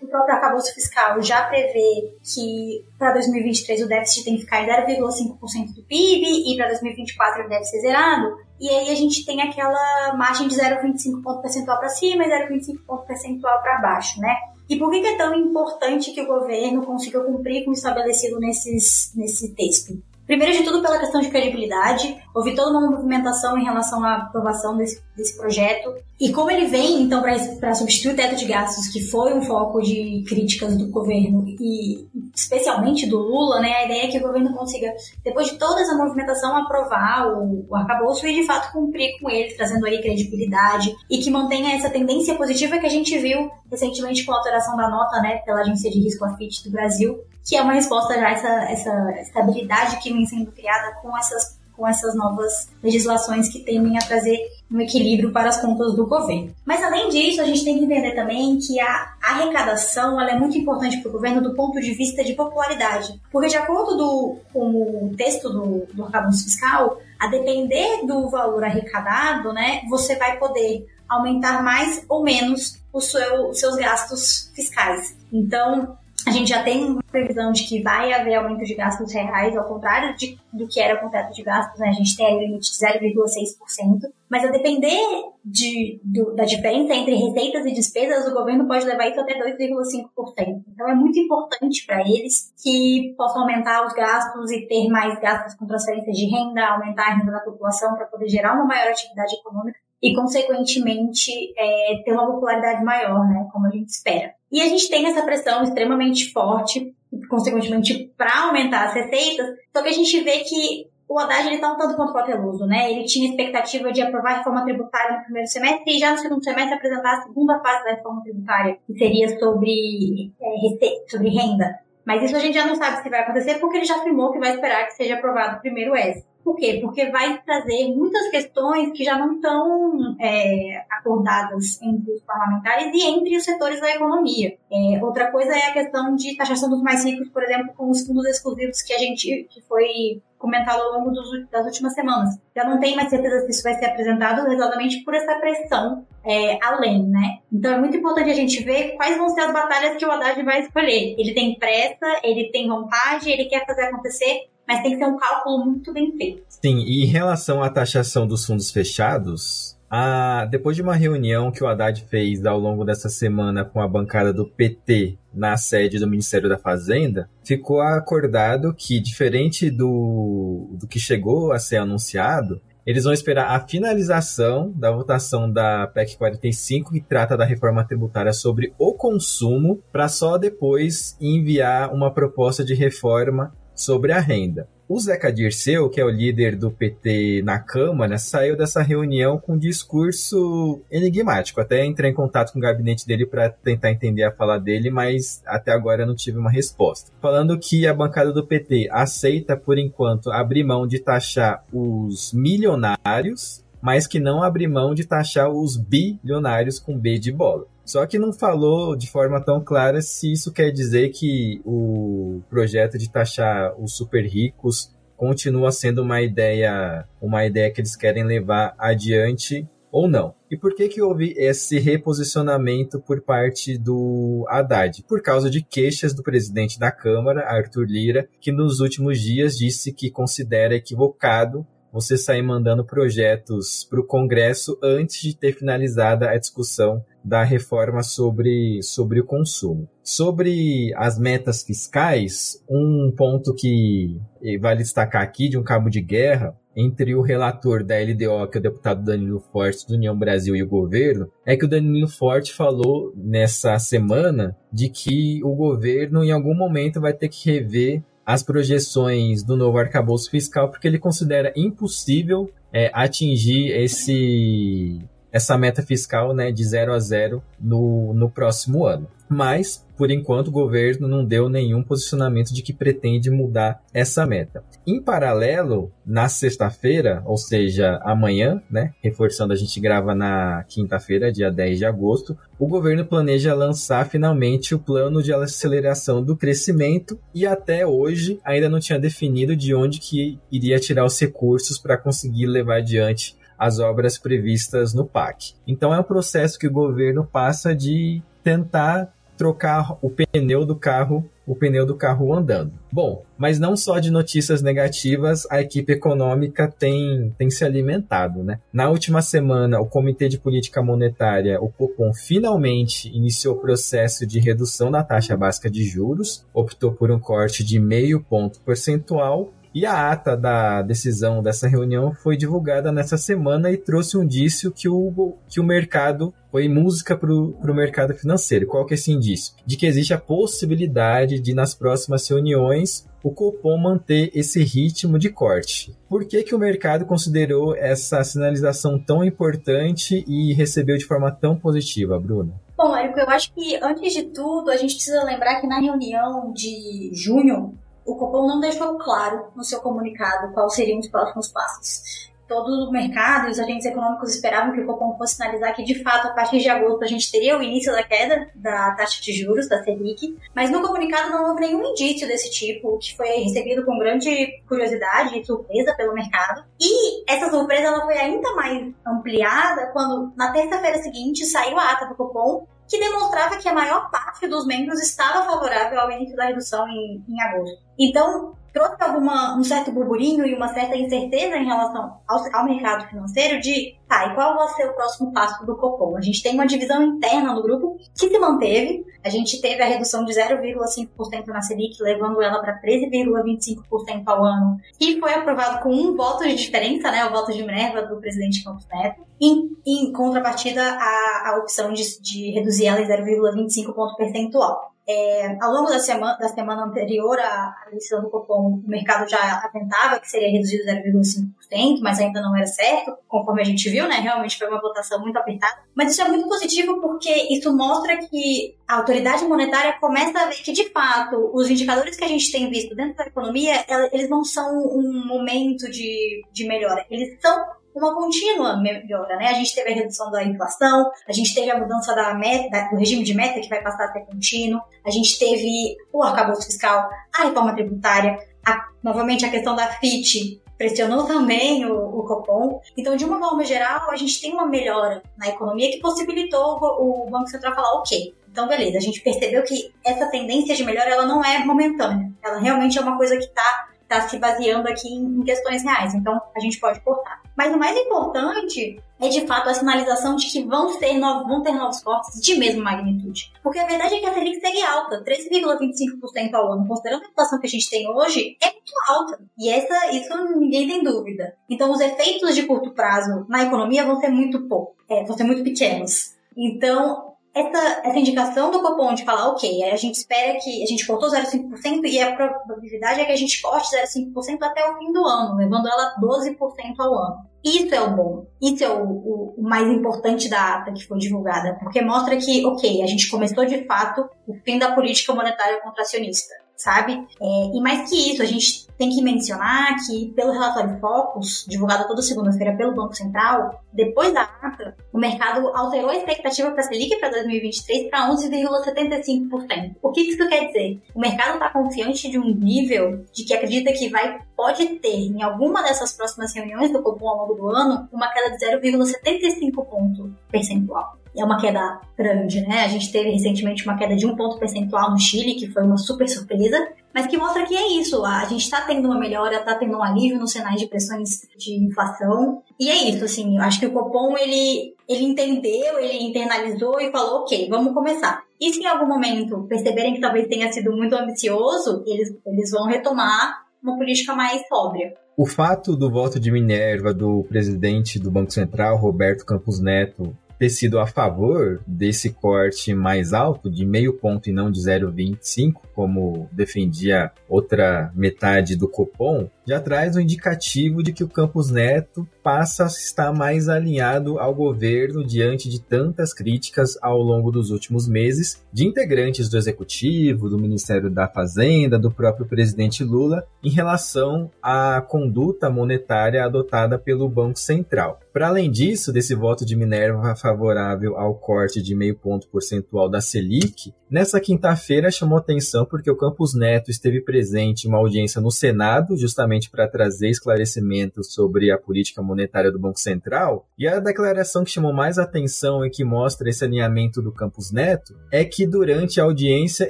o 0.00 0.06
próprio 0.06 0.34
arcabouço 0.34 0.74
fiscal 0.74 1.20
já 1.22 1.42
prevê 1.44 2.14
que 2.22 2.84
para 2.98 3.12
2023 3.14 3.82
o 3.82 3.88
déficit 3.88 4.24
tem 4.24 4.36
que 4.36 4.42
ficar 4.42 4.62
em 4.62 4.66
0,5% 4.66 5.74
do 5.74 5.82
PIB 5.84 6.52
e 6.52 6.56
para 6.56 6.68
2024 6.68 7.40
ele 7.40 7.48
deve 7.48 7.64
ser 7.64 7.80
zerado. 7.80 8.38
E 8.60 8.68
aí 8.68 8.90
a 8.90 8.94
gente 8.94 9.24
tem 9.24 9.42
aquela 9.42 10.14
margem 10.16 10.48
de 10.48 10.56
0,25 10.56 11.22
ponto 11.22 11.42
percentual 11.42 11.78
para 11.78 11.88
cima 11.88 12.24
e 12.24 12.28
0,25 12.28 12.84
ponto 12.86 13.06
percentual 13.06 13.60
para 13.62 13.80
baixo, 13.80 14.20
né? 14.20 14.34
E 14.68 14.76
por 14.76 14.90
que 14.90 14.98
é 14.98 15.16
tão 15.16 15.34
importante 15.34 16.12
que 16.12 16.20
o 16.20 16.26
governo 16.26 16.84
consiga 16.84 17.20
cumprir 17.20 17.64
com 17.64 17.70
o 17.70 17.74
estabelecido 17.74 18.40
nesses, 18.40 19.12
nesse 19.14 19.54
texto? 19.54 20.02
Primeiro 20.26 20.52
de 20.52 20.64
tudo, 20.64 20.82
pela 20.82 20.98
questão 20.98 21.20
de 21.20 21.30
credibilidade. 21.30 22.20
Houve 22.34 22.54
toda 22.56 22.76
uma 22.76 22.90
movimentação 22.90 23.56
em 23.56 23.64
relação 23.64 24.04
à 24.04 24.16
aprovação 24.16 24.76
desse, 24.76 25.00
desse 25.16 25.36
projeto. 25.36 25.94
E 26.20 26.32
como 26.32 26.50
ele 26.50 26.66
vem, 26.66 27.02
então, 27.02 27.22
para 27.60 27.74
substituir 27.74 28.12
o 28.12 28.16
teto 28.16 28.36
de 28.36 28.46
gastos, 28.46 28.88
que 28.88 29.04
foi 29.10 29.34
um 29.34 29.42
foco 29.42 29.80
de 29.80 30.24
críticas 30.26 30.76
do 30.76 30.88
governo, 30.88 31.44
e 31.60 32.06
especialmente 32.34 33.06
do 33.06 33.18
Lula, 33.18 33.60
né, 33.60 33.72
a 33.74 33.84
ideia 33.84 34.04
é 34.04 34.08
que 34.08 34.18
o 34.18 34.22
governo 34.22 34.54
consiga, 34.54 34.92
depois 35.24 35.50
de 35.50 35.58
toda 35.58 35.80
essa 35.80 35.94
movimentação, 35.94 36.56
aprovar 36.56 37.28
o, 37.28 37.66
o 37.68 37.76
arcabouço 37.76 38.26
e, 38.26 38.34
de 38.34 38.46
fato, 38.46 38.72
cumprir 38.72 39.18
com 39.20 39.28
ele, 39.30 39.54
trazendo 39.54 39.84
aí 39.86 40.00
credibilidade, 40.00 40.94
e 41.10 41.18
que 41.18 41.30
mantenha 41.30 41.76
essa 41.76 41.90
tendência 41.90 42.34
positiva 42.34 42.78
que 42.78 42.86
a 42.86 42.90
gente 42.90 43.18
viu 43.18 43.50
recentemente 43.70 44.24
com 44.24 44.32
a 44.32 44.36
alteração 44.36 44.76
da 44.76 44.88
nota 44.88 45.20
né, 45.20 45.38
pela 45.44 45.60
Agência 45.60 45.90
de 45.90 46.00
Risco 46.00 46.24
AFIT 46.24 46.64
do 46.64 46.70
Brasil, 46.70 47.18
que 47.46 47.56
é 47.56 47.62
uma 47.62 47.74
resposta 47.74 48.14
já 48.14 48.26
a 48.26 48.32
essa, 48.32 48.48
essa 48.48 49.10
estabilidade 49.20 49.98
que 49.98 50.12
vem 50.12 50.26
sendo 50.26 50.50
criada 50.50 50.96
com 51.00 51.16
essas, 51.16 51.55
com 51.76 51.86
essas 51.86 52.14
novas 52.14 52.70
legislações 52.82 53.48
que 53.48 53.60
tendem 53.60 53.96
a 53.96 54.00
trazer 54.00 54.38
um 54.70 54.80
equilíbrio 54.80 55.32
para 55.32 55.48
as 55.48 55.60
contas 55.60 55.94
do 55.94 56.06
governo. 56.06 56.54
Mas 56.64 56.82
além 56.82 57.08
disso, 57.08 57.40
a 57.40 57.44
gente 57.44 57.64
tem 57.64 57.78
que 57.78 57.84
entender 57.84 58.14
também 58.14 58.58
que 58.58 58.80
a 58.80 59.14
arrecadação 59.22 60.20
é 60.20 60.36
muito 60.38 60.58
importante 60.58 60.98
para 60.98 61.08
o 61.08 61.12
governo 61.12 61.40
do 61.40 61.54
ponto 61.54 61.80
de 61.80 61.92
vista 61.92 62.24
de 62.24 62.34
popularidade. 62.34 63.20
Porque 63.30 63.48
de 63.48 63.56
acordo 63.56 63.96
do, 63.96 64.36
com 64.52 65.10
o 65.10 65.14
texto 65.16 65.48
do, 65.48 65.86
do 65.94 66.04
arcabouço 66.04 66.44
fiscal, 66.44 66.98
a 67.18 67.28
depender 67.28 68.04
do 68.06 68.28
valor 68.28 68.64
arrecadado, 68.64 69.52
né, 69.52 69.82
você 69.88 70.16
vai 70.16 70.38
poder 70.38 70.86
aumentar 71.08 71.62
mais 71.62 72.04
ou 72.08 72.22
menos 72.22 72.80
os 72.92 73.10
seu, 73.10 73.54
seus 73.54 73.76
gastos 73.76 74.50
fiscais. 74.54 75.16
Então, 75.32 75.96
A 76.26 76.30
gente 76.32 76.48
já 76.48 76.60
tem 76.64 76.98
previsão 77.12 77.52
de 77.52 77.62
que 77.62 77.80
vai 77.80 78.12
haver 78.12 78.34
aumento 78.34 78.64
de 78.64 78.74
gastos 78.74 79.12
reais, 79.12 79.56
ao 79.56 79.64
contrário 79.64 80.16
de, 80.16 80.36
do 80.52 80.66
que 80.66 80.80
era 80.80 81.06
o 81.06 81.08
teto 81.08 81.32
de 81.32 81.42
gastos, 81.44 81.78
né? 81.78 81.88
a 81.88 81.92
gente 81.92 82.16
tem 82.16 82.36
o 82.36 82.40
limite 82.40 82.72
de 82.72 82.76
0,6%. 82.76 84.10
Mas 84.28 84.44
a 84.44 84.50
depender 84.50 84.98
de, 85.44 86.00
do, 86.02 86.34
da 86.34 86.44
diferença 86.44 86.92
entre 86.94 87.14
receitas 87.14 87.64
e 87.64 87.72
despesas, 87.72 88.26
o 88.26 88.34
governo 88.34 88.66
pode 88.66 88.84
levar 88.84 89.06
isso 89.06 89.20
até 89.20 89.38
2,5%. 89.38 90.64
Então 90.68 90.88
é 90.88 90.94
muito 90.96 91.16
importante 91.16 91.86
para 91.86 92.00
eles 92.00 92.52
que 92.60 93.14
possam 93.16 93.42
aumentar 93.42 93.86
os 93.86 93.92
gastos 93.92 94.50
e 94.50 94.66
ter 94.66 94.88
mais 94.88 95.16
gastos 95.20 95.54
com 95.54 95.64
transferências 95.64 96.16
de 96.16 96.26
renda, 96.26 96.66
aumentar 96.66 97.06
a 97.06 97.14
renda 97.14 97.30
da 97.30 97.40
população 97.40 97.94
para 97.94 98.06
poder 98.06 98.28
gerar 98.28 98.54
uma 98.54 98.64
maior 98.64 98.88
atividade 98.88 99.32
econômica 99.36 99.78
e, 100.02 100.14
consequentemente, 100.14 101.30
é, 101.56 102.02
ter 102.04 102.12
uma 102.12 102.26
popularidade 102.26 102.84
maior, 102.84 103.26
né, 103.28 103.48
como 103.52 103.66
a 103.66 103.70
gente 103.70 103.88
espera. 103.88 104.34
E 104.56 104.62
a 104.62 104.68
gente 104.70 104.88
tem 104.88 105.04
essa 105.06 105.22
pressão 105.22 105.62
extremamente 105.62 106.32
forte, 106.32 106.96
consequentemente, 107.28 108.10
para 108.16 108.46
aumentar 108.46 108.86
as 108.86 108.94
receitas, 108.94 109.46
só 109.70 109.82
que 109.82 109.90
a 109.90 109.92
gente 109.92 110.18
vê 110.22 110.38
que 110.38 110.88
o 111.06 111.18
Haddad 111.18 111.46
ele 111.46 111.58
tá 111.58 111.74
um 111.74 111.76
tanto 111.76 111.94
quanto 111.94 112.14
cauteloso, 112.14 112.64
né? 112.64 112.90
Ele 112.90 113.04
tinha 113.04 113.28
expectativa 113.28 113.92
de 113.92 114.00
aprovar 114.00 114.32
a 114.32 114.36
reforma 114.38 114.64
tributária 114.64 115.18
no 115.18 115.24
primeiro 115.24 115.46
semestre 115.46 115.94
e 115.94 115.98
já 115.98 116.12
no 116.12 116.16
segundo 116.16 116.42
semestre 116.42 116.74
apresentar 116.74 117.18
a 117.18 117.22
segunda 117.24 117.60
fase 117.60 117.84
da 117.84 117.90
reforma 117.90 118.22
tributária, 118.22 118.78
que 118.86 118.94
seria 118.94 119.38
sobre, 119.38 120.32
é, 120.40 121.10
sobre 121.10 121.28
renda. 121.28 121.78
Mas 122.02 122.22
isso 122.22 122.36
a 122.36 122.38
gente 122.40 122.54
já 122.54 122.64
não 122.64 122.76
sabe 122.76 123.02
se 123.02 123.10
vai 123.10 123.20
acontecer 123.20 123.56
porque 123.56 123.76
ele 123.76 123.84
já 123.84 123.96
afirmou 123.96 124.32
que 124.32 124.38
vai 124.38 124.54
esperar 124.54 124.86
que 124.86 124.94
seja 124.94 125.16
aprovado 125.16 125.58
o 125.58 125.60
primeiro 125.60 125.94
S. 125.94 126.24
Por 126.46 126.54
quê? 126.54 126.78
Porque 126.80 127.10
vai 127.10 127.42
trazer 127.42 127.92
muitas 127.92 128.28
questões 128.28 128.92
que 128.92 129.02
já 129.02 129.18
não 129.18 129.34
estão 129.34 130.16
é, 130.20 130.84
acordadas 130.88 131.82
entre 131.82 132.12
os 132.12 132.22
parlamentares 132.22 132.94
e 132.94 133.04
entre 133.04 133.36
os 133.36 133.42
setores 133.42 133.80
da 133.80 133.90
economia. 133.90 134.56
É, 134.70 135.04
outra 135.04 135.32
coisa 135.32 135.52
é 135.52 135.66
a 135.66 135.72
questão 135.72 136.14
de 136.14 136.36
taxação 136.36 136.70
dos 136.70 136.80
mais 136.82 137.04
ricos, 137.04 137.28
por 137.30 137.42
exemplo, 137.42 137.74
com 137.76 137.90
os 137.90 138.06
fundos 138.06 138.24
exclusivos 138.26 138.80
que 138.80 138.92
a 138.92 138.98
gente 138.98 139.48
que 139.50 139.60
foi 139.62 140.22
comentado 140.38 140.82
ao 140.82 141.00
longo 141.00 141.10
dos, 141.10 141.48
das 141.50 141.66
últimas 141.66 141.94
semanas. 141.94 142.38
Já 142.54 142.62
não 142.62 142.78
tem 142.78 142.94
mais 142.94 143.10
certeza 143.10 143.40
se 143.40 143.50
isso 143.50 143.64
vai 143.64 143.74
ser 143.74 143.86
apresentado 143.86 144.46
exatamente 144.46 145.02
por 145.02 145.16
essa 145.16 145.34
pressão 145.40 146.06
é, 146.24 146.60
além, 146.62 147.08
né? 147.08 147.38
Então 147.52 147.72
é 147.72 147.78
muito 147.80 147.96
importante 147.96 148.30
a 148.30 148.34
gente 148.34 148.62
ver 148.62 148.92
quais 148.92 149.16
vão 149.16 149.28
ser 149.30 149.40
as 149.40 149.52
batalhas 149.52 149.96
que 149.96 150.06
o 150.06 150.12
Haddad 150.12 150.40
vai 150.44 150.60
escolher. 150.60 151.16
Ele 151.18 151.34
tem 151.34 151.58
pressa, 151.58 152.20
ele 152.22 152.52
tem 152.52 152.68
vontade, 152.68 153.32
ele 153.32 153.46
quer 153.46 153.66
fazer 153.66 153.86
acontecer, 153.86 154.48
mas 154.66 154.82
tem 154.82 154.92
que 154.92 154.98
ser 154.98 155.06
um 155.06 155.16
cálculo 155.16 155.64
muito 155.64 155.92
bem 155.92 156.16
feito. 156.16 156.42
Sim, 156.48 156.78
e 156.78 157.04
em 157.04 157.06
relação 157.06 157.62
à 157.62 157.70
taxação 157.70 158.26
dos 158.26 158.44
fundos 158.44 158.70
fechados, 158.70 159.76
a, 159.88 160.46
depois 160.46 160.76
de 160.76 160.82
uma 160.82 160.96
reunião 160.96 161.52
que 161.52 161.62
o 161.62 161.66
Haddad 161.66 162.04
fez 162.08 162.44
ao 162.44 162.58
longo 162.58 162.84
dessa 162.84 163.08
semana 163.08 163.64
com 163.64 163.80
a 163.80 163.88
bancada 163.88 164.32
do 164.32 164.46
PT 164.46 165.16
na 165.32 165.56
sede 165.56 165.98
do 165.98 166.08
Ministério 166.08 166.48
da 166.48 166.58
Fazenda, 166.58 167.28
ficou 167.44 167.80
acordado 167.80 168.74
que, 168.74 168.98
diferente 168.98 169.70
do, 169.70 170.70
do 170.72 170.88
que 170.88 170.98
chegou 170.98 171.52
a 171.52 171.58
ser 171.58 171.76
anunciado, 171.76 172.60
eles 172.84 173.02
vão 173.02 173.12
esperar 173.12 173.50
a 173.50 173.60
finalização 173.66 174.72
da 174.74 174.92
votação 174.92 175.50
da 175.50 175.88
PEC 175.88 176.16
45, 176.16 176.92
que 176.92 177.00
trata 177.00 177.36
da 177.36 177.44
reforma 177.44 177.84
tributária 177.84 178.32
sobre 178.32 178.72
o 178.78 178.94
consumo, 178.94 179.82
para 179.92 180.08
só 180.08 180.38
depois 180.38 181.16
enviar 181.20 181.92
uma 181.92 182.12
proposta 182.12 182.64
de 182.64 182.74
reforma 182.74 183.52
sobre 183.76 184.10
a 184.12 184.18
renda. 184.18 184.68
O 184.88 185.00
Zeca 185.00 185.32
Dirceu, 185.32 185.90
que 185.90 186.00
é 186.00 186.04
o 186.04 186.08
líder 186.08 186.54
do 186.54 186.70
PT 186.70 187.42
na 187.44 187.58
Câmara, 187.58 188.18
saiu 188.18 188.56
dessa 188.56 188.82
reunião 188.82 189.36
com 189.36 189.54
um 189.54 189.58
discurso 189.58 190.80
enigmático. 190.88 191.60
Até 191.60 191.84
entrei 191.84 192.12
em 192.12 192.14
contato 192.14 192.52
com 192.52 192.60
o 192.60 192.62
gabinete 192.62 193.04
dele 193.04 193.26
para 193.26 193.50
tentar 193.50 193.90
entender 193.90 194.22
a 194.22 194.30
fala 194.30 194.58
dele, 194.58 194.88
mas 194.88 195.42
até 195.44 195.72
agora 195.72 196.06
não 196.06 196.14
tive 196.14 196.38
uma 196.38 196.52
resposta. 196.52 197.10
Falando 197.20 197.58
que 197.58 197.84
a 197.84 197.92
bancada 197.92 198.32
do 198.32 198.46
PT 198.46 198.88
aceita, 198.92 199.56
por 199.56 199.76
enquanto, 199.76 200.30
abrir 200.30 200.62
mão 200.62 200.86
de 200.86 201.00
taxar 201.00 201.64
os 201.72 202.32
milionários, 202.32 203.64
mas 203.82 204.06
que 204.06 204.20
não 204.20 204.40
abrir 204.40 204.68
mão 204.68 204.94
de 204.94 205.04
taxar 205.04 205.50
os 205.50 205.76
bilionários 205.76 206.78
com 206.78 206.96
B 206.96 207.18
de 207.18 207.32
bola. 207.32 207.66
Só 207.86 208.04
que 208.04 208.18
não 208.18 208.32
falou 208.32 208.96
de 208.96 209.08
forma 209.08 209.40
tão 209.40 209.62
clara 209.62 210.02
se 210.02 210.32
isso 210.32 210.52
quer 210.52 210.72
dizer 210.72 211.10
que 211.10 211.62
o 211.64 212.42
projeto 212.50 212.98
de 212.98 213.08
taxar 213.08 213.80
os 213.80 213.96
super 213.96 214.26
ricos 214.26 214.92
continua 215.16 215.70
sendo 215.70 216.02
uma 216.02 216.20
ideia, 216.20 217.06
uma 217.22 217.46
ideia 217.46 217.70
que 217.70 217.80
eles 217.80 217.94
querem 217.94 218.24
levar 218.24 218.74
adiante 218.76 219.66
ou 219.92 220.08
não. 220.08 220.34
E 220.50 220.56
por 220.56 220.74
que 220.74 220.88
que 220.88 221.00
houve 221.00 221.32
esse 221.38 221.78
reposicionamento 221.78 223.00
por 223.00 223.22
parte 223.22 223.78
do 223.78 224.44
Haddad? 224.48 225.04
Por 225.04 225.22
causa 225.22 225.48
de 225.48 225.62
queixas 225.62 226.12
do 226.12 226.24
presidente 226.24 226.80
da 226.80 226.90
Câmara, 226.90 227.46
Arthur 227.48 227.86
Lira, 227.86 228.28
que 228.40 228.50
nos 228.50 228.80
últimos 228.80 229.20
dias 229.20 229.56
disse 229.56 229.92
que 229.92 230.10
considera 230.10 230.74
equivocado 230.74 231.64
você 231.96 232.18
sair 232.18 232.42
mandando 232.42 232.84
projetos 232.84 233.86
para 233.88 233.98
o 233.98 234.04
Congresso 234.04 234.78
antes 234.82 235.22
de 235.22 235.34
ter 235.34 235.54
finalizada 235.54 236.28
a 236.28 236.36
discussão 236.36 237.02
da 237.24 237.42
reforma 237.42 238.02
sobre, 238.02 238.82
sobre 238.82 239.18
o 239.18 239.24
consumo. 239.24 239.88
Sobre 240.02 240.92
as 240.94 241.18
metas 241.18 241.62
fiscais, 241.62 242.62
um 242.68 243.10
ponto 243.16 243.54
que 243.54 244.20
vale 244.60 244.82
destacar 244.82 245.22
aqui 245.22 245.48
de 245.48 245.56
um 245.56 245.62
cabo 245.62 245.88
de 245.88 246.02
guerra 246.02 246.54
entre 246.76 247.14
o 247.14 247.22
relator 247.22 247.82
da 247.82 247.94
LDO, 247.98 248.50
que 248.50 248.58
é 248.58 248.60
o 248.60 248.62
deputado 248.62 249.02
Danilo 249.02 249.40
Forte, 249.40 249.86
do 249.88 249.94
União 249.94 250.16
Brasil, 250.16 250.54
e 250.54 250.62
o 250.62 250.68
governo, 250.68 251.32
é 251.46 251.56
que 251.56 251.64
o 251.64 251.68
Danilo 251.68 252.06
Forte 252.06 252.52
falou 252.52 253.10
nessa 253.16 253.78
semana 253.78 254.54
de 254.70 254.90
que 254.90 255.40
o 255.42 255.54
governo, 255.54 256.22
em 256.22 256.30
algum 256.30 256.54
momento, 256.54 257.00
vai 257.00 257.14
ter 257.14 257.30
que 257.30 257.50
rever 257.50 258.02
as 258.26 258.42
projeções 258.42 259.44
do 259.44 259.56
novo 259.56 259.78
arcabouço 259.78 260.28
fiscal, 260.28 260.68
porque 260.68 260.88
ele 260.88 260.98
considera 260.98 261.52
impossível 261.56 262.50
é, 262.72 262.90
atingir 262.92 263.70
esse 263.70 265.00
essa 265.32 265.56
meta 265.58 265.82
fiscal 265.82 266.34
né, 266.34 266.50
de 266.50 266.64
0 266.64 266.94
a 266.94 266.98
0 266.98 267.42
no, 267.60 268.14
no 268.14 268.30
próximo 268.30 268.86
ano. 268.86 269.06
Mas, 269.28 269.84
por 269.96 270.10
enquanto, 270.10 270.48
o 270.48 270.52
governo 270.52 271.08
não 271.08 271.24
deu 271.24 271.48
nenhum 271.48 271.82
posicionamento 271.82 272.52
de 272.52 272.62
que 272.62 272.72
pretende 272.72 273.30
mudar 273.30 273.82
essa 273.92 274.26
meta. 274.26 274.62
Em 274.86 275.02
paralelo, 275.02 275.90
na 276.04 276.28
sexta-feira, 276.28 277.22
ou 277.24 277.36
seja, 277.36 278.00
amanhã, 278.04 278.62
né, 278.70 278.92
reforçando, 279.02 279.52
a 279.52 279.56
gente 279.56 279.80
grava 279.80 280.14
na 280.14 280.64
quinta-feira, 280.68 281.32
dia 281.32 281.50
10 281.50 281.78
de 281.78 281.84
agosto, 281.84 282.38
o 282.58 282.68
governo 282.68 283.04
planeja 283.04 283.54
lançar 283.54 284.08
finalmente 284.08 284.74
o 284.74 284.78
plano 284.78 285.22
de 285.22 285.32
aceleração 285.32 286.22
do 286.22 286.36
crescimento 286.36 287.18
e 287.34 287.46
até 287.46 287.86
hoje 287.86 288.38
ainda 288.44 288.68
não 288.68 288.78
tinha 288.78 288.98
definido 288.98 289.56
de 289.56 289.74
onde 289.74 289.98
que 289.98 290.38
iria 290.50 290.78
tirar 290.78 291.04
os 291.04 291.18
recursos 291.20 291.78
para 291.78 291.98
conseguir 291.98 292.46
levar 292.46 292.76
adiante 292.76 293.36
as 293.58 293.78
obras 293.78 294.18
previstas 294.18 294.94
no 294.94 295.04
PAC. 295.04 295.54
Então 295.66 295.92
é 295.92 295.98
um 295.98 296.04
processo 296.04 296.58
que 296.58 296.66
o 296.66 296.72
governo 296.72 297.24
passa 297.24 297.74
de 297.74 298.22
tentar 298.42 299.12
trocar 299.36 299.96
o 300.02 300.10
pneu 300.10 300.64
do 300.64 300.74
carro, 300.74 301.28
o 301.46 301.54
pneu 301.54 301.86
do 301.86 301.94
carro 301.94 302.34
andando. 302.34 302.72
Bom, 302.90 303.22
mas 303.38 303.58
não 303.58 303.76
só 303.76 303.98
de 303.98 304.10
notícias 304.10 304.62
negativas 304.62 305.46
a 305.50 305.60
equipe 305.60 305.92
econômica 305.92 306.66
tem, 306.66 307.32
tem 307.38 307.50
se 307.50 307.64
alimentado, 307.64 308.42
né? 308.42 308.58
Na 308.72 308.88
última 308.88 309.22
semana, 309.22 309.80
o 309.80 309.86
Comitê 309.86 310.28
de 310.28 310.38
Política 310.38 310.82
Monetária, 310.82 311.60
o 311.60 311.68
Copom, 311.68 312.12
finalmente 312.12 313.08
iniciou 313.14 313.56
o 313.56 313.60
processo 313.60 314.26
de 314.26 314.40
redução 314.40 314.90
da 314.90 315.02
taxa 315.02 315.36
básica 315.36 315.70
de 315.70 315.84
juros, 315.84 316.44
optou 316.52 316.92
por 316.92 317.10
um 317.10 317.18
corte 317.18 317.62
de 317.62 317.78
meio 317.78 318.20
ponto 318.20 318.60
percentual 318.60 319.52
e 319.76 319.84
a 319.84 320.10
ata 320.10 320.34
da 320.34 320.80
decisão 320.80 321.42
dessa 321.42 321.68
reunião 321.68 322.14
foi 322.14 322.34
divulgada 322.34 322.90
nessa 322.90 323.18
semana 323.18 323.70
e 323.70 323.76
trouxe 323.76 324.16
um 324.16 324.22
indício 324.22 324.72
que 324.72 324.88
o, 324.88 325.36
que 325.50 325.60
o 325.60 325.64
mercado 325.64 326.32
foi 326.50 326.66
música 326.66 327.14
para 327.14 327.30
o 327.30 327.74
mercado 327.74 328.14
financeiro. 328.14 328.66
Qual 328.66 328.86
que 328.86 328.94
é 328.94 328.96
esse 328.96 329.12
indício? 329.12 329.54
De 329.66 329.76
que 329.76 329.84
existe 329.84 330.14
a 330.14 330.18
possibilidade 330.18 331.38
de, 331.40 331.52
nas 331.52 331.74
próximas 331.74 332.26
reuniões, 332.26 333.06
o 333.22 333.30
Copom 333.30 333.76
manter 333.76 334.30
esse 334.34 334.64
ritmo 334.64 335.18
de 335.18 335.28
corte. 335.28 335.94
Por 336.08 336.24
que, 336.24 336.42
que 336.42 336.54
o 336.54 336.58
mercado 336.58 337.04
considerou 337.04 337.76
essa 337.76 338.24
sinalização 338.24 338.98
tão 338.98 339.22
importante 339.22 340.24
e 340.26 340.54
recebeu 340.54 340.96
de 340.96 341.04
forma 341.04 341.30
tão 341.30 341.54
positiva, 341.54 342.18
Bruna? 342.18 342.54
Bom, 342.78 342.96
Érico, 342.96 343.20
eu 343.20 343.28
acho 343.28 343.52
que 343.52 343.76
antes 343.82 344.14
de 344.14 344.22
tudo 344.22 344.70
a 344.70 344.76
gente 344.78 344.94
precisa 344.94 345.22
lembrar 345.22 345.60
que 345.60 345.66
na 345.66 345.80
reunião 345.80 346.50
de 346.54 347.10
junho 347.12 347.74
o 348.06 348.14
Copom 348.14 348.46
não 348.46 348.60
deixou 348.60 348.96
claro 348.98 349.46
no 349.54 349.64
seu 349.64 349.80
comunicado 349.80 350.52
quais 350.54 350.74
seriam 350.74 351.00
os 351.00 351.08
próximos 351.08 351.48
passos. 351.48 352.26
Todo 352.48 352.88
o 352.88 352.92
mercado 352.92 353.48
e 353.48 353.50
os 353.50 353.58
agentes 353.58 353.84
econômicos 353.86 354.32
esperavam 354.32 354.72
que 354.72 354.80
o 354.80 354.86
Copom 354.86 355.18
fosse 355.18 355.34
sinalizar 355.34 355.74
que, 355.74 355.82
de 355.82 356.00
fato, 356.00 356.28
a 356.28 356.30
partir 356.30 356.60
de 356.60 356.68
agosto 356.68 357.02
a 357.02 357.08
gente 357.08 357.28
teria 357.28 357.58
o 357.58 357.62
início 357.62 357.92
da 357.92 358.04
queda 358.04 358.48
da 358.54 358.92
taxa 358.92 359.20
de 359.20 359.32
juros, 359.32 359.68
da 359.68 359.82
Selic, 359.82 360.38
mas 360.54 360.70
no 360.70 360.80
comunicado 360.80 361.30
não 361.30 361.48
houve 361.48 361.62
nenhum 361.62 361.84
indício 361.84 362.28
desse 362.28 362.48
tipo, 362.48 362.98
que 362.98 363.16
foi 363.16 363.26
recebido 363.40 363.84
com 363.84 363.98
grande 363.98 364.62
curiosidade 364.68 365.36
e 365.36 365.44
surpresa 365.44 365.92
pelo 365.96 366.14
mercado. 366.14 366.64
E 366.80 367.28
essa 367.28 367.50
surpresa 367.50 367.88
ela 367.88 368.04
foi 368.04 368.16
ainda 368.16 368.54
mais 368.54 368.94
ampliada 369.04 369.90
quando, 369.92 370.32
na 370.36 370.52
terça-feira 370.52 371.02
seguinte, 371.02 371.44
saiu 371.44 371.76
a 371.76 371.90
ata 371.90 372.06
do 372.06 372.14
Copom 372.14 372.64
que 372.88 372.98
demonstrava 372.98 373.56
que 373.56 373.68
a 373.68 373.74
maior 373.74 374.10
parte 374.10 374.46
dos 374.46 374.66
membros 374.66 375.00
estava 375.00 375.44
favorável 375.44 376.00
ao 376.00 376.10
início 376.10 376.36
da 376.36 376.46
redução 376.46 376.86
em, 376.88 377.24
em 377.28 377.40
agosto. 377.40 377.82
Então, 377.98 378.54
trouxe 378.76 379.02
alguma, 379.02 379.56
um 379.58 379.64
certo 379.64 379.90
burburinho 379.90 380.46
e 380.46 380.54
uma 380.54 380.68
certa 380.68 380.94
incerteza 380.98 381.56
em 381.56 381.64
relação 381.64 382.18
ao, 382.28 382.38
ao, 382.52 382.64
mercado 382.66 383.08
financeiro 383.08 383.58
de, 383.58 383.96
tá, 384.06 384.26
e 384.26 384.34
qual 384.34 384.54
vai 384.54 384.68
ser 384.68 384.86
o 384.86 384.92
próximo 384.92 385.32
passo 385.32 385.64
do 385.64 385.76
Copom? 385.76 386.14
A 386.14 386.20
gente 386.20 386.42
tem 386.42 386.52
uma 386.52 386.66
divisão 386.66 387.02
interna 387.02 387.54
no 387.54 387.62
grupo 387.62 387.96
que 388.14 388.28
se 388.28 388.38
manteve, 388.38 389.02
a 389.24 389.30
gente 389.30 389.62
teve 389.62 389.82
a 389.82 389.86
redução 389.86 390.26
de 390.26 390.32
0,5% 390.34 391.46
na 391.46 391.62
Selic, 391.62 392.00
levando 392.02 392.42
ela 392.42 392.60
para 392.60 392.78
13,25% 392.82 394.22
ao 394.26 394.44
ano, 394.44 394.76
e 395.00 395.18
foi 395.18 395.32
aprovado 395.32 395.82
com 395.82 395.88
um 395.88 396.14
voto 396.14 396.44
de 396.44 396.54
diferença, 396.54 397.10
né, 397.10 397.24
o 397.24 397.30
voto 397.30 397.52
de 397.52 397.62
Minerva 397.62 398.02
do 398.02 398.20
presidente 398.20 398.62
Campos 398.62 398.86
Neto, 398.92 399.24
em, 399.40 399.70
em 399.86 400.12
contrapartida 400.12 400.82
à, 400.82 401.56
opção 401.58 401.92
de, 401.92 402.20
de 402.20 402.50
reduzir 402.50 402.75
ela 402.84 403.00
em 403.00 403.08
0,25 403.08 403.94
ponto 403.94 404.16
percentual. 404.16 404.96
É, 405.08 405.56
ao 405.62 405.70
longo 405.70 405.88
da 405.88 406.00
semana, 406.00 406.36
da 406.36 406.48
semana 406.48 406.84
anterior 406.84 407.38
à 407.38 407.72
decisão 407.92 408.22
do 408.22 408.28
Copom, 408.28 408.82
o 408.84 408.88
mercado 408.88 409.28
já 409.30 409.38
aventava 409.64 410.18
que 410.18 410.28
seria 410.28 410.50
reduzido 410.50 410.82
0,5%, 410.82 412.00
mas 412.02 412.18
ainda 412.18 412.42
não 412.42 412.56
era 412.56 412.66
certo, 412.66 413.16
conforme 413.28 413.62
a 413.62 413.64
gente 413.64 413.88
viu, 413.88 414.08
né? 414.08 414.16
Realmente 414.16 414.58
foi 414.58 414.66
uma 414.66 414.80
votação 414.80 415.20
muito 415.20 415.38
apertada. 415.38 415.76
Mas 415.94 416.10
isso 416.10 416.22
é 416.22 416.28
muito 416.28 416.48
positivo 416.48 417.00
porque 417.00 417.30
isso 417.50 417.72
mostra 417.76 418.16
que 418.16 418.76
a 418.88 418.96
autoridade 418.96 419.44
monetária 419.44 419.96
começa 420.00 420.40
a 420.40 420.46
ver 420.46 420.56
que, 420.56 420.72
de 420.72 420.90
fato, 420.90 421.52
os 421.54 421.70
indicadores 421.70 422.16
que 422.16 422.24
a 422.24 422.28
gente 422.28 422.50
tem 422.50 422.68
visto 422.68 422.92
dentro 422.96 423.14
da 423.14 423.26
economia, 423.26 423.84
eles 424.12 424.28
não 424.28 424.42
são 424.42 424.76
um 424.88 425.24
momento 425.24 425.88
de, 425.88 426.42
de 426.52 426.66
melhora, 426.66 427.06
eles 427.08 427.40
são 427.40 427.64
uma 427.98 428.14
contínua 428.14 428.76
melhora, 428.76 429.36
né? 429.36 429.48
A 429.48 429.54
gente 429.54 429.74
teve 429.74 429.90
a 429.90 429.94
redução 429.94 430.30
da 430.30 430.44
inflação, 430.44 431.10
a 431.28 431.32
gente 431.32 431.54
teve 431.54 431.70
a 431.70 431.78
mudança 431.78 432.14
da 432.14 432.34
meta, 432.34 432.88
do 432.90 432.96
regime 432.96 433.24
de 433.24 433.34
meta 433.34 433.60
que 433.60 433.68
vai 433.68 433.82
passar 433.82 434.04
a 434.04 434.12
ser 434.12 434.20
contínuo, 434.20 434.80
a 435.04 435.10
gente 435.10 435.38
teve 435.38 435.96
o 436.12 436.22
arcabouço 436.22 436.66
fiscal, 436.66 437.08
a 437.34 437.44
reforma 437.44 437.74
tributária, 437.74 438.38
a, 438.64 438.86
novamente 439.02 439.44
a 439.44 439.50
questão 439.50 439.74
da 439.74 439.86
FIT 439.88 440.60
pressionou 440.76 441.24
também 441.24 441.86
o, 441.86 441.96
o, 441.96 442.24
Copom. 442.24 442.80
Então, 442.96 443.16
de 443.16 443.24
uma 443.24 443.38
forma 443.38 443.64
geral, 443.64 444.10
a 444.10 444.16
gente 444.16 444.40
tem 444.40 444.52
uma 444.52 444.66
melhora 444.66 445.22
na 445.38 445.48
economia 445.48 445.90
que 445.90 446.00
possibilitou 446.00 446.78
o, 446.80 447.26
o 447.26 447.30
Banco 447.30 447.48
Central 447.48 447.74
falar, 447.74 447.94
ok, 447.94 448.34
então 448.50 448.68
beleza, 448.68 448.98
a 448.98 449.00
gente 449.00 449.20
percebeu 449.20 449.62
que 449.62 449.92
essa 450.04 450.26
tendência 450.30 450.74
de 450.74 450.84
melhora 450.84 451.10
ela 451.10 451.26
não 451.26 451.44
é 451.44 451.64
momentânea, 451.64 452.30
ela 452.42 452.58
realmente 452.58 452.98
é 452.98 453.00
uma 453.00 453.16
coisa 453.16 453.36
que 453.36 453.44
está 453.44 453.88
tá 454.08 454.28
se 454.28 454.38
baseando 454.38 454.88
aqui 454.88 455.08
em, 455.08 455.40
em 455.40 455.42
questões 455.42 455.82
reais, 455.82 456.14
então 456.14 456.40
a 456.54 456.60
gente 456.60 456.78
pode 456.78 457.00
cortar. 457.00 457.42
Mas 457.56 457.74
o 457.74 457.78
mais 457.78 457.96
importante 457.96 459.00
é 459.18 459.28
de 459.28 459.46
fato 459.46 459.68
a 459.68 459.74
sinalização 459.74 460.36
de 460.36 460.46
que 460.46 460.62
vão 460.62 460.98
ter, 460.98 461.14
novos, 461.14 461.48
vão 461.48 461.62
ter 461.62 461.72
novos 461.72 462.02
cortes 462.02 462.40
de 462.40 462.54
mesma 462.56 462.84
magnitude. 462.84 463.52
Porque 463.62 463.78
a 463.78 463.86
verdade 463.86 464.14
é 464.14 464.20
que 464.20 464.26
a 464.26 464.34
Selic 464.34 464.60
segue 464.60 464.82
alta, 464.82 465.24
13,25% 465.24 466.54
ao 466.54 466.72
ano, 466.72 466.86
considerando 466.86 467.24
a 467.24 467.28
inflação 467.28 467.58
que 467.58 467.66
a 467.66 467.70
gente 467.70 467.88
tem 467.88 468.08
hoje, 468.08 468.56
é 468.62 468.66
muito 468.66 468.92
alta. 469.08 469.40
E 469.58 469.70
essa, 469.70 470.12
isso 470.12 470.58
ninguém 470.58 470.86
tem 470.86 471.02
dúvida. 471.02 471.56
Então 471.68 471.90
os 471.90 472.00
efeitos 472.00 472.54
de 472.54 472.64
curto 472.64 472.90
prazo 472.90 473.46
na 473.48 473.64
economia 473.64 474.04
vão 474.04 474.20
ser 474.20 474.28
muito 474.28 474.68
pouco, 474.68 474.96
é, 475.08 475.24
vão 475.24 475.36
ser 475.36 475.44
muito 475.44 475.64
pequenos. 475.64 476.36
Então, 476.56 477.35
essa, 477.56 478.02
essa 478.04 478.18
indicação 478.18 478.70
do 478.70 478.82
Copom 478.82 479.14
de 479.14 479.24
falar, 479.24 479.48
ok, 479.48 479.82
a 479.84 479.96
gente 479.96 480.16
espera 480.16 480.58
que 480.60 480.82
a 480.82 480.86
gente 480.86 481.06
cortou 481.06 481.30
0,5% 481.30 482.04
e 482.04 482.20
a 482.20 482.36
probabilidade 482.36 483.20
é 483.22 483.24
que 483.24 483.32
a 483.32 483.36
gente 483.36 483.62
corte 483.62 483.96
0,5% 483.96 484.58
até 484.62 484.86
o 484.90 484.98
fim 484.98 485.10
do 485.10 485.24
ano, 485.24 485.56
levando 485.56 485.88
ela 485.88 486.14
12% 486.20 486.54
ao 486.98 487.14
ano. 487.14 487.36
Isso 487.64 487.94
é 487.94 488.00
o 488.00 488.14
bom. 488.14 488.46
Isso 488.60 488.84
é 488.84 488.90
o, 488.90 489.02
o, 489.02 489.54
o, 489.56 489.62
mais 489.62 489.88
importante 489.88 490.50
da 490.50 490.76
ata 490.76 490.92
que 490.92 491.06
foi 491.06 491.18
divulgada, 491.18 491.78
porque 491.80 492.02
mostra 492.02 492.36
que, 492.36 492.64
ok, 492.66 493.02
a 493.02 493.06
gente 493.06 493.30
começou 493.30 493.64
de 493.64 493.86
fato 493.86 494.28
o 494.46 494.54
fim 494.62 494.78
da 494.78 494.94
política 494.94 495.34
monetária 495.34 495.80
contracionista 495.80 496.65
sabe? 496.76 497.26
É, 497.40 497.46
e 497.74 497.80
mais 497.80 498.08
que 498.08 498.32
isso, 498.32 498.42
a 498.42 498.46
gente 498.46 498.86
tem 498.96 499.10
que 499.10 499.22
mencionar 499.22 499.94
que, 500.06 500.32
pelo 500.34 500.52
relatório 500.52 500.98
Focus, 501.00 501.64
divulgado 501.68 502.06
toda 502.06 502.22
segunda-feira 502.22 502.76
pelo 502.76 502.94
Banco 502.94 503.14
Central, 503.14 503.82
depois 503.92 504.32
da 504.32 504.42
ata, 504.42 504.96
o 505.12 505.18
mercado 505.18 505.68
alterou 505.68 506.10
a 506.10 506.16
expectativa 506.16 506.70
para 506.70 506.80
a 506.80 506.84
Selic 506.84 507.18
para 507.18 507.30
2023 507.30 508.10
para 508.10 508.30
11,75%. 508.30 509.96
O 510.02 510.12
que 510.12 510.20
isso 510.22 510.48
quer 510.48 510.66
dizer? 510.66 511.00
O 511.14 511.20
mercado 511.20 511.54
está 511.54 511.70
confiante 511.70 512.30
de 512.30 512.38
um 512.38 512.54
nível 512.54 513.24
de 513.32 513.44
que 513.44 513.54
acredita 513.54 513.92
que 513.92 514.08
vai 514.08 514.38
pode 514.56 514.86
ter, 515.00 515.14
em 515.14 515.42
alguma 515.42 515.82
dessas 515.82 516.14
próximas 516.14 516.54
reuniões 516.54 516.90
do 516.90 517.02
Copom 517.02 517.28
ao 517.28 517.38
longo 517.38 517.54
do 517.54 517.68
ano, 517.68 518.08
uma 518.10 518.32
queda 518.32 518.56
de 518.56 518.64
0,75 518.64 519.84
ponto 519.84 520.34
percentual 520.50 521.18
é 521.36 521.44
uma 521.44 521.60
queda 521.60 522.00
grande, 522.16 522.60
né? 522.62 522.84
A 522.84 522.88
gente 522.88 523.12
teve 523.12 523.30
recentemente 523.30 523.84
uma 523.84 523.96
queda 523.96 524.16
de 524.16 524.26
um 524.26 524.34
ponto 524.34 524.58
percentual 524.58 525.10
no 525.10 525.18
Chile, 525.18 525.54
que 525.54 525.68
foi 525.68 525.82
uma 525.82 525.96
super 525.96 526.28
surpresa, 526.28 526.76
mas 527.14 527.26
que 527.26 527.36
mostra 527.36 527.64
que 527.66 527.76
é 527.76 527.98
isso. 527.98 528.24
A 528.24 528.44
gente 528.44 528.62
está 528.62 528.82
tendo 528.82 529.06
uma 529.06 529.18
melhora, 529.18 529.56
está 529.56 529.74
tendo 529.74 529.96
um 529.96 530.02
alívio 530.02 530.38
nos 530.38 530.52
sinais 530.52 530.80
de 530.80 530.86
pressões 530.86 531.28
de 531.56 531.74
inflação. 531.74 532.62
E 532.78 532.90
é 532.90 533.08
isso, 533.08 533.24
assim, 533.24 533.56
eu 533.56 533.62
acho 533.62 533.80
que 533.80 533.86
o 533.86 533.92
Copom, 533.92 534.36
ele, 534.38 534.94
ele 535.08 535.24
entendeu, 535.24 535.98
ele 535.98 536.24
internalizou 536.24 537.00
e 537.00 537.10
falou, 537.10 537.42
ok, 537.42 537.68
vamos 537.68 537.94
começar. 537.94 538.42
E 538.60 538.72
se 538.72 538.80
em 538.80 538.86
algum 538.86 539.06
momento 539.06 539.66
perceberem 539.68 540.14
que 540.14 540.20
talvez 540.20 540.46
tenha 540.48 540.72
sido 540.72 540.92
muito 540.92 541.14
ambicioso, 541.14 542.02
eles, 542.06 542.34
eles 542.46 542.70
vão 542.70 542.86
retomar 542.86 543.66
uma 543.82 543.96
política 543.96 544.34
mais 544.34 544.66
sóbria. 544.68 545.14
O 545.36 545.44
fato 545.46 545.94
do 545.94 546.10
voto 546.10 546.40
de 546.40 546.50
Minerva 546.50 547.12
do 547.12 547.44
presidente 547.44 548.18
do 548.18 548.30
Banco 548.30 548.50
Central, 548.50 548.96
Roberto 548.96 549.44
Campos 549.44 549.78
Neto, 549.80 550.34
ter 550.58 550.70
sido 550.70 550.98
a 550.98 551.06
favor 551.06 551.82
desse 551.86 552.30
corte 552.30 552.94
mais 552.94 553.32
alto, 553.32 553.70
de 553.70 553.84
meio 553.84 554.14
ponto 554.14 554.48
e 554.48 554.52
não 554.52 554.70
de 554.70 554.80
0,25, 554.80 555.82
como 555.94 556.48
defendia 556.52 557.30
outra 557.48 558.10
metade 558.14 558.76
do 558.76 558.88
Copom, 558.88 559.50
já 559.66 559.80
traz 559.80 560.16
um 560.16 560.20
indicativo 560.20 561.02
de 561.02 561.12
que 561.12 561.24
o 561.24 561.28
Campos 561.28 561.70
Neto 561.70 562.26
passa 562.42 562.84
a 562.84 562.86
estar 562.86 563.32
mais 563.32 563.68
alinhado 563.68 564.38
ao 564.38 564.54
governo 564.54 565.26
diante 565.26 565.68
de 565.68 565.80
tantas 565.80 566.32
críticas 566.32 566.96
ao 567.02 567.20
longo 567.20 567.50
dos 567.50 567.70
últimos 567.70 568.06
meses 568.06 568.62
de 568.72 568.86
integrantes 568.86 569.48
do 569.48 569.58
executivo, 569.58 570.48
do 570.48 570.58
Ministério 570.58 571.10
da 571.10 571.26
Fazenda, 571.26 571.98
do 571.98 572.10
próprio 572.10 572.46
presidente 572.46 573.02
Lula, 573.02 573.44
em 573.64 573.70
relação 573.70 574.50
à 574.62 575.00
conduta 575.00 575.68
monetária 575.68 576.44
adotada 576.44 576.96
pelo 576.98 577.28
Banco 577.28 577.58
Central. 577.58 578.20
Para 578.32 578.48
além 578.48 578.70
disso, 578.70 579.12
desse 579.12 579.34
voto 579.34 579.64
de 579.64 579.74
Minerva 579.74 580.36
favorável 580.36 581.16
ao 581.16 581.34
corte 581.34 581.82
de 581.82 581.94
meio 581.94 582.14
ponto 582.14 582.46
percentual 582.48 583.08
da 583.08 583.20
Selic, 583.20 583.92
nessa 584.10 584.40
quinta-feira 584.40 585.10
chamou 585.10 585.38
atenção 585.38 585.84
porque 585.84 586.10
o 586.10 586.16
Campos 586.16 586.54
Neto 586.54 586.90
esteve 586.90 587.20
presente 587.20 587.84
em 587.84 587.88
uma 587.88 587.98
audiência 587.98 588.40
no 588.40 588.50
Senado, 588.50 589.16
justamente 589.16 589.70
para 589.70 589.88
trazer 589.88 590.28
esclarecimentos 590.28 591.32
sobre 591.32 591.70
a 591.70 591.78
política 591.78 592.22
monetária 592.22 592.70
do 592.70 592.78
Banco 592.78 592.98
Central. 592.98 593.66
E 593.78 593.86
a 593.86 593.98
declaração 594.00 594.64
que 594.64 594.70
chamou 594.70 594.92
mais 594.92 595.18
atenção 595.18 595.84
e 595.84 595.90
que 595.90 596.04
mostra 596.04 596.48
esse 596.48 596.64
alinhamento 596.64 597.20
do 597.20 597.32
Campos 597.32 597.72
Neto 597.72 598.14
é 598.30 598.44
que 598.44 598.66
durante 598.66 599.20
a 599.20 599.24
audiência 599.24 599.86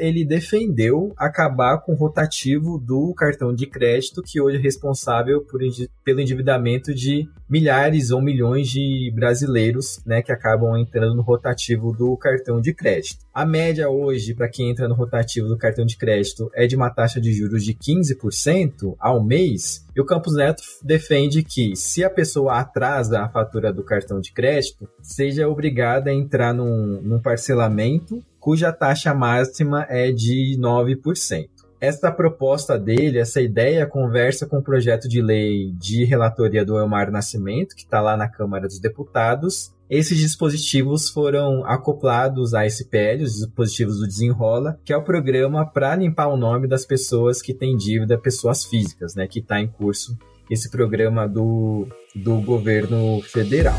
ele 0.00 0.24
defendeu 0.24 1.12
acabar 1.16 1.78
com 1.78 1.92
o 1.92 1.96
rotativo 1.96 2.78
do 2.78 3.12
cartão 3.14 3.54
de 3.54 3.66
crédito, 3.66 4.22
que 4.22 4.40
hoje 4.40 4.56
é 4.56 4.60
responsável 4.60 5.42
por, 5.42 5.60
pelo 6.04 6.20
endividamento 6.20 6.94
de 6.94 7.28
milhares 7.48 8.10
ou 8.10 8.20
milhões 8.20 8.68
de 8.68 9.10
brasileiros 9.14 10.00
né, 10.04 10.22
que 10.22 10.32
acabam 10.32 10.76
entrando 10.76 11.14
no 11.14 11.22
rotativo 11.22 11.92
do 11.92 12.16
cartão 12.16 12.60
de 12.60 12.74
crédito. 12.74 13.24
A 13.32 13.44
média 13.44 13.88
hoje, 13.88 14.34
para 14.34 14.48
quem 14.48 14.70
entra 14.70 14.88
no 14.88 14.94
rotativo 14.94 15.48
do 15.48 15.56
cartão 15.56 15.84
de 15.84 15.96
crédito, 15.96 16.50
é 16.54 16.66
de 16.66 16.74
uma 16.74 16.90
taxa 16.90 17.20
de 17.20 17.32
juros 17.32 17.64
de 17.64 17.74
15% 17.74 18.96
ao 18.98 19.22
mês. 19.22 19.86
E 19.94 20.00
o 20.00 20.04
Campos 20.04 20.34
Neto 20.34 20.62
defende 20.82 21.42
que, 21.42 21.76
se 21.76 22.04
a 22.04 22.10
pessoa 22.10 22.58
atrasa 22.58 23.20
a 23.20 23.28
fatura 23.28 23.72
do 23.72 23.84
cartão 23.84 24.20
de 24.20 24.32
crédito, 24.32 24.88
seja 25.02 25.48
obrigada 25.48 26.10
a 26.10 26.14
entrar 26.14 26.52
num, 26.52 27.00
num 27.02 27.20
parcelamento 27.20 28.22
cuja 28.38 28.72
taxa 28.72 29.12
máxima 29.12 29.84
é 29.88 30.12
de 30.12 30.56
9% 30.56 31.48
essa 31.86 32.10
proposta 32.10 32.76
dele, 32.76 33.18
essa 33.18 33.40
ideia, 33.40 33.86
conversa 33.86 34.44
com 34.44 34.58
o 34.58 34.62
projeto 34.62 35.08
de 35.08 35.22
lei 35.22 35.70
de 35.78 36.04
relatoria 36.04 36.64
do 36.64 36.76
Elmar 36.76 37.12
Nascimento, 37.12 37.76
que 37.76 37.82
está 37.82 38.00
lá 38.00 38.16
na 38.16 38.28
Câmara 38.28 38.66
dos 38.66 38.80
Deputados. 38.80 39.72
Esses 39.88 40.18
dispositivos 40.18 41.08
foram 41.08 41.64
acoplados 41.64 42.54
à 42.54 42.66
SPL, 42.66 43.22
os 43.22 43.34
dispositivos 43.34 44.00
do 44.00 44.06
Desenrola, 44.06 44.80
que 44.84 44.92
é 44.92 44.96
o 44.96 45.04
programa 45.04 45.64
para 45.64 45.94
limpar 45.94 46.26
o 46.26 46.36
nome 46.36 46.66
das 46.66 46.84
pessoas 46.84 47.40
que 47.40 47.54
têm 47.54 47.76
dívida, 47.76 48.18
pessoas 48.18 48.64
físicas, 48.64 49.14
né, 49.14 49.28
que 49.28 49.38
está 49.38 49.60
em 49.60 49.68
curso 49.68 50.18
esse 50.50 50.68
programa 50.68 51.28
do, 51.28 51.86
do 52.14 52.40
governo 52.40 53.20
federal. 53.22 53.78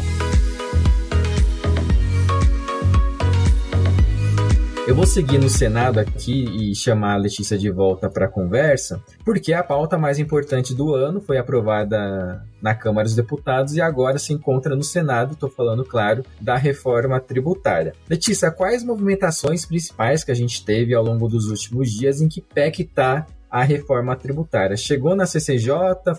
Eu 4.87 4.95
vou 4.95 5.05
seguir 5.05 5.37
no 5.37 5.49
Senado 5.49 5.99
aqui 5.99 6.45
e 6.45 6.73
chamar 6.73 7.15
a 7.15 7.17
Letícia 7.17 7.57
de 7.57 7.69
volta 7.69 8.09
para 8.09 8.25
a 8.25 8.29
conversa, 8.29 9.03
porque 9.25 9.51
a 9.51 9.61
pauta 9.61 9.97
mais 9.97 10.17
importante 10.17 10.73
do 10.73 10.95
ano 10.95 11.19
foi 11.19 11.37
aprovada 11.37 12.41
na 12.61 12.73
Câmara 12.73 13.03
dos 13.03 13.13
Deputados 13.13 13.75
e 13.75 13.81
agora 13.81 14.17
se 14.17 14.31
encontra 14.31 14.77
no 14.77 14.83
Senado, 14.83 15.33
estou 15.33 15.49
falando, 15.49 15.83
claro, 15.83 16.23
da 16.39 16.55
reforma 16.55 17.19
tributária. 17.19 17.93
Letícia, 18.09 18.49
quais 18.49 18.81
movimentações 18.81 19.65
principais 19.65 20.23
que 20.23 20.31
a 20.31 20.35
gente 20.35 20.63
teve 20.63 20.93
ao 20.93 21.03
longo 21.03 21.27
dos 21.27 21.49
últimos 21.49 21.91
dias 21.91 22.21
em 22.21 22.29
que 22.29 22.39
PEC 22.39 22.83
está 22.83 23.27
a 23.49 23.63
reforma 23.63 24.15
tributária. 24.15 24.75
Chegou 24.75 25.15
na 25.15 25.25
CCJ, 25.25 25.71